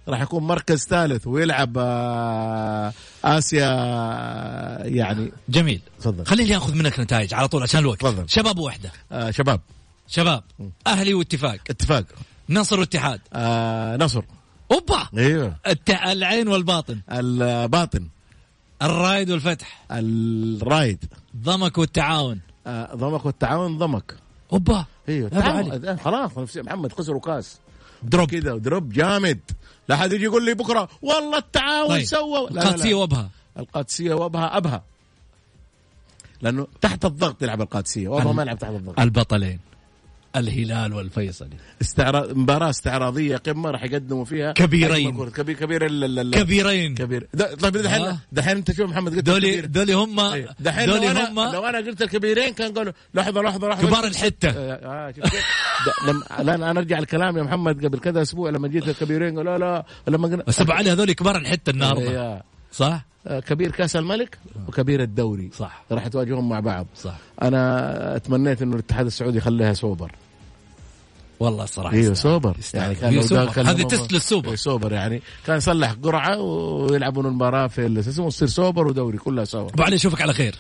راح 0.08 0.20
يكون 0.22 0.42
مركز 0.42 0.86
ثالث 0.86 1.26
ويلعب 1.26 1.72
آه، 1.78 2.92
آسيا 3.24 3.66
يعني. 4.84 5.32
جميل. 5.48 5.80
تفضل. 6.00 6.26
خليني 6.26 6.56
آخذ 6.56 6.74
منك 6.74 7.00
نتائج 7.00 7.34
على 7.34 7.48
طول 7.48 7.62
عشان 7.62 7.80
الوقت. 7.80 8.00
تفضل. 8.00 8.28
شباب 8.28 8.58
وحده 8.58 8.92
آه، 9.12 9.30
شباب. 9.30 9.60
شباب 10.08 10.42
أهلي 10.86 11.14
واتفاق. 11.14 11.58
اتفاق. 11.70 12.04
نصر 12.50 12.80
واتحاد. 12.80 13.20
آه، 13.32 13.96
نصر. 13.96 14.22
أوبا! 14.72 15.08
أيوه 15.16 15.56
الت... 15.66 15.90
العين 15.90 16.48
والباطن. 16.48 17.00
الباطن. 17.12 18.08
الرايد 18.82 19.30
والفتح. 19.30 19.84
الرايد 19.90 21.04
ضمك 21.36 21.78
والتعاون. 21.78 22.40
آه، 22.66 22.94
ضمك 22.94 23.26
والتعاون 23.26 23.78
ضمك. 23.78 24.16
أوبا! 24.52 24.84
أيوه 25.08 25.96
خلاص 25.96 26.56
محمد 26.56 26.92
خسروا 26.92 27.20
كاس 27.20 27.58
دروب. 28.08 28.30
كذا 28.30 28.52
ودروب 28.52 28.92
جامد. 28.92 29.40
لا 29.88 29.96
حد 29.96 30.12
يجي 30.12 30.24
يقول 30.24 30.44
لي 30.44 30.54
بكرة 30.54 30.88
والله 31.02 31.38
التعاون 31.38 31.88
طيب. 31.88 32.04
سوى. 32.04 32.50
القادسية 32.50 32.94
وابها. 32.94 33.30
القادسية 33.58 34.14
وابها 34.14 34.56
أبها. 34.56 34.82
لأنه 36.42 36.66
تحت 36.80 37.04
الضغط 37.04 37.42
يلعب 37.42 37.62
القادسية 37.62 38.08
وأبها 38.08 38.32
ما 38.32 38.42
يلعب 38.42 38.58
تحت 38.58 38.70
الضغط. 38.70 39.00
البطلين. 39.00 39.58
الهلال 40.36 40.92
والفيصلي 40.94 41.56
استعراض 41.82 42.36
مباراة 42.36 42.70
استعراضية 42.70 43.36
قمة 43.36 43.70
راح 43.70 43.82
يقدموا 43.84 44.24
فيها 44.24 44.52
كبيرين. 44.52 45.28
كبير 45.30 45.54
كبير 45.54 45.86
ال- 45.86 46.04
ال- 46.04 46.18
ال- 46.18 46.30
كبيرين 46.30 46.94
كبير 46.94 47.28
طيب 47.60 47.76
آه. 47.76 47.80
دحين 47.82 48.18
دحين 48.32 48.56
أنت 48.56 48.72
شوف 48.72 48.90
محمد 48.90 49.14
قلت 49.14 49.24
دولي 49.24 49.52
كبير. 49.52 49.66
دولي 49.66 49.92
هم 49.92 50.20
أيوة. 50.20 50.54
دحين 50.60 50.86
دولي 50.86 51.08
هم 51.08 51.40
لو 51.52 51.64
أنا 51.66 51.78
قلت 51.78 52.02
الكبيرين 52.02 52.52
كان 52.54 52.72
قالوا 52.74 52.92
لحظه 53.14 53.42
لحظه 53.42 53.68
لحظة 53.68 53.88
كبار 53.88 54.04
الحتة 54.04 54.48
آه 54.48 55.08
آه،؟ 55.08 55.10
ده- 55.10 56.12
لما 56.12 56.24
لا 56.42 56.54
أنا 56.70 56.80
أرجع 56.80 56.98
الكلام 56.98 57.36
يا 57.38 57.42
محمد 57.42 57.86
قبل 57.86 57.98
كذا 57.98 58.22
أسبوع 58.22 58.50
لما 58.50 58.68
جيت 58.68 58.88
الكبيرين 58.88 59.36
قالوا 59.38 59.58
لا 59.58 59.64
لا 59.64 59.84
لما 60.08 60.28
قلنا 60.28 60.44
بس 60.46 60.60
علي 60.70 60.90
هذول 60.92 61.12
كبار 61.12 61.36
الحتة 61.36 61.70
النهارده 61.70 62.10
أيوة. 62.10 62.42
صح 62.72 63.04
آه، 63.26 63.40
كبير 63.40 63.70
كأس 63.70 63.96
الملك 63.96 64.38
وكبير 64.68 65.02
الدوري 65.02 65.50
صح. 65.58 65.84
راح 65.92 66.08
تواجههم 66.08 66.48
مع 66.48 66.60
بعض 66.60 66.86
صح 66.96 67.18
أنا 67.42 68.16
أتمنيت 68.16 68.62
إنه 68.62 68.74
الاتحاد 68.74 69.06
السعودي 69.06 69.38
يخليها 69.38 69.72
سوبر 69.72 70.12
والله 71.40 71.64
الصراحه 71.64 71.94
أيوه. 71.94 72.14
سوبر. 72.14 72.56
يعني 72.74 72.94
كان 72.94 73.22
سوبر. 73.22 73.50
هذه 73.60 73.82
test 73.82 74.12
للسوبر 74.12 74.50
إيه، 74.50 74.56
سوبر 74.56 74.92
يعني 74.92 75.22
كان 75.46 75.56
يصلح 75.56 75.92
قرعة 75.92 76.40
ويلعبون 76.40 77.26
المباراة 77.26 77.66
في 77.66 77.98
اسمه 77.98 78.28
تصير 78.28 78.48
سوبر 78.48 78.86
ودوري 78.86 79.18
كلها 79.18 79.44
أبو 79.54 79.82
علي 79.82 79.96
أشوفك 79.96 80.20
على 80.20 80.32
خير 80.32 80.54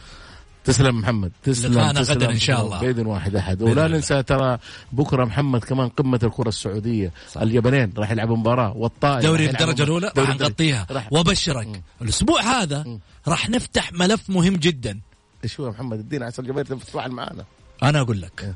تسلم 0.64 1.00
محمد 1.00 1.32
تسلم 1.42 1.74
لقاءنا 1.74 2.00
تسلم. 2.00 2.16
غداً 2.16 2.30
إن 2.30 2.38
شاء 2.38 2.64
الله. 2.64 2.80
بإذن 2.80 3.06
واحد 3.06 3.36
أحد 3.36 3.62
ولا. 3.62 3.88
ننسى 3.88 4.22
ترى 4.22 4.58
بكرة 4.92 5.24
محمد 5.24 5.64
كمان 5.64 5.88
قمة 5.88 6.20
الكرة 6.22 6.48
السعودية 6.48 7.12
صح. 7.32 7.40
اليابانين 7.40 7.92
راح 7.98 8.10
يلعبوا 8.10 8.36
مباراة 8.36 8.76
والطائي 8.76 9.22
دوري 9.22 9.50
الدرجة 9.50 9.82
الأولى 9.82 10.12
راح. 10.18 10.28
نغطيها 10.28 10.86
وأبشرك 11.10 11.82
الأسبوع 12.02 12.42
هذا 12.42 12.98
راح 13.28 13.50
نفتح 13.50 13.92
ملف 13.92 14.30
مهم 14.30 14.56
جدا 14.56 15.00
إيش 15.44 15.60
هو 15.60 15.70
محمد 15.70 15.98
ادينا 15.98 16.26
عسل 16.26 16.42
الجماهير 16.42 16.66
تفاعل 16.66 17.10
معنا 17.10 17.44
أنا 17.82 18.00
أقول 18.00 18.22
لك 18.22 18.54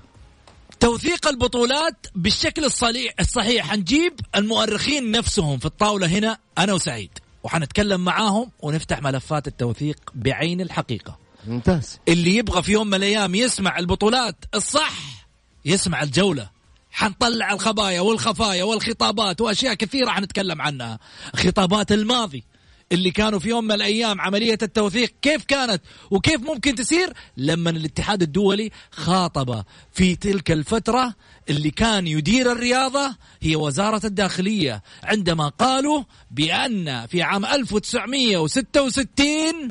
توثيق 0.80 1.28
البطولات 1.28 2.06
بالشكل 2.14 2.64
الصحيح 2.64 3.14
الصحيح. 3.20 3.70
حنجيب 3.70 4.20
المؤرخين 4.36 5.10
نفسهم 5.10 5.58
في 5.58 5.66
الطاولة 5.66 6.06
هنا 6.06 6.38
أنا 6.58 6.72
وسعيد. 6.72 7.10
وحنتكلم 7.42 8.04
معاهم 8.04 8.50
ونفتح 8.60 9.02
ملفات 9.02 9.46
التوثيق 9.46 9.96
بعين 10.14 10.60
الحقيقة. 10.60 11.18
ممتاز. 11.46 11.98
اللي 12.08 12.36
يبغى 12.36 12.62
في 12.62 12.72
يوم 12.72 12.86
من 12.86 12.94
الأيام 12.94 13.34
يسمع 13.34 13.78
البطولات 13.78 14.36
الصح 14.54 15.26
يسمع 15.64 16.02
الجولة. 16.02 16.50
حنطلع 16.90 17.52
الخبايا 17.52 18.00
والخفايا 18.00 18.64
والخطابات 18.64 19.40
وأشياء 19.40 19.74
كثيرة 19.74 20.10
حنتكلم 20.10 20.62
عنها. 20.62 20.98
خطابات 21.36 21.92
الماضي 21.92 22.44
اللي 22.92 23.10
كانوا 23.10 23.38
في 23.38 23.48
يوم 23.48 23.64
من 23.64 23.72
الأيام 23.72 24.20
عملية 24.20 24.58
التوثيق 24.62 25.14
كيف 25.22 25.44
كانت 25.44 25.82
وكيف 26.10 26.40
ممكن 26.40 26.74
تسير 26.74 27.12
لما 27.36 27.70
الاتحاد 27.70 28.22
الدولي 28.22 28.70
خاطب 28.90 29.64
في 29.92 30.16
تلك 30.16 30.50
الفترة 30.52 31.14
اللي 31.50 31.70
كان 31.70 32.06
يدير 32.06 32.52
الرياضة 32.52 33.16
هي 33.40 33.56
وزارة 33.56 34.06
الداخلية 34.06 34.82
عندما 35.02 35.48
قالوا 35.48 36.02
بأن 36.30 37.06
في 37.06 37.22
عام 37.22 37.46
1966 37.46 39.70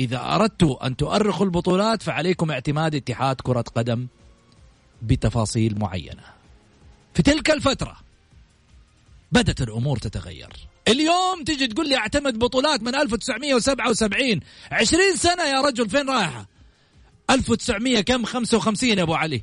إذا 0.00 0.34
أردتوا 0.34 0.86
أن 0.86 0.96
تؤرخوا 0.96 1.46
البطولات 1.46 2.02
فعليكم 2.02 2.50
اعتماد 2.50 2.94
اتحاد 2.94 3.36
كرة 3.40 3.64
قدم 3.74 4.06
بتفاصيل 5.02 5.78
معينة. 5.78 6.22
في 7.14 7.22
تلك 7.22 7.50
الفترة 7.50 7.96
بدأت 9.32 9.62
الأمور 9.62 9.98
تتغير. 9.98 10.48
اليوم 10.88 11.44
تيجي 11.46 11.66
تقول 11.66 11.88
لي 11.88 11.96
اعتمد 11.96 12.38
بطولات 12.38 12.82
من 12.82 12.94
1977 12.94 14.40
20 14.72 15.16
سنة 15.16 15.42
يا 15.42 15.60
رجل 15.60 15.90
فين 15.90 16.10
رايحة؟ 16.10 16.46
1900 17.30 18.00
كم؟ 18.00 18.24
55 18.24 18.98
يا 18.98 19.02
أبو 19.02 19.14
علي. 19.14 19.42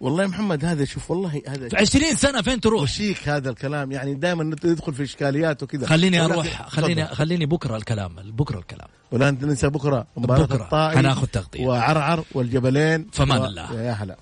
والله 0.00 0.22
يا 0.22 0.28
محمد 0.28 0.64
هذا 0.64 0.84
شوف 0.84 1.10
والله 1.10 1.42
هذا 1.48 1.68
في 1.68 1.76
20 1.76 2.14
سنة 2.16 2.42
فين 2.42 2.60
تروح؟ 2.60 2.82
وشيك 2.82 3.28
هذا 3.28 3.50
الكلام 3.50 3.92
يعني 3.92 4.14
دائما 4.14 4.56
يدخل 4.64 4.94
في 4.94 5.02
إشكاليات 5.02 5.62
وكذا. 5.62 5.86
خليني 5.86 6.24
أروح 6.24 6.68
خليني. 6.68 7.06
خليني 7.06 7.46
بكرة 7.46 7.76
الكلام 7.76 8.14
بكرة 8.14 8.58
الكلام. 8.58 8.88
ولا 9.12 9.28
أنت 9.28 9.44
ننسى 9.44 9.68
بكرة 9.68 10.06
مباراة 10.16 10.42
بكرة 10.44 10.56
الطائي 10.64 10.96
حناخذ 10.96 11.26
تغطية. 11.26 11.66
وعرعر 11.66 12.24
والجبلين. 12.34 13.06
فمان 13.12 13.40
و- 13.40 13.44
الله. 13.44 13.82
يا 13.82 13.92
هلا. 13.92 14.16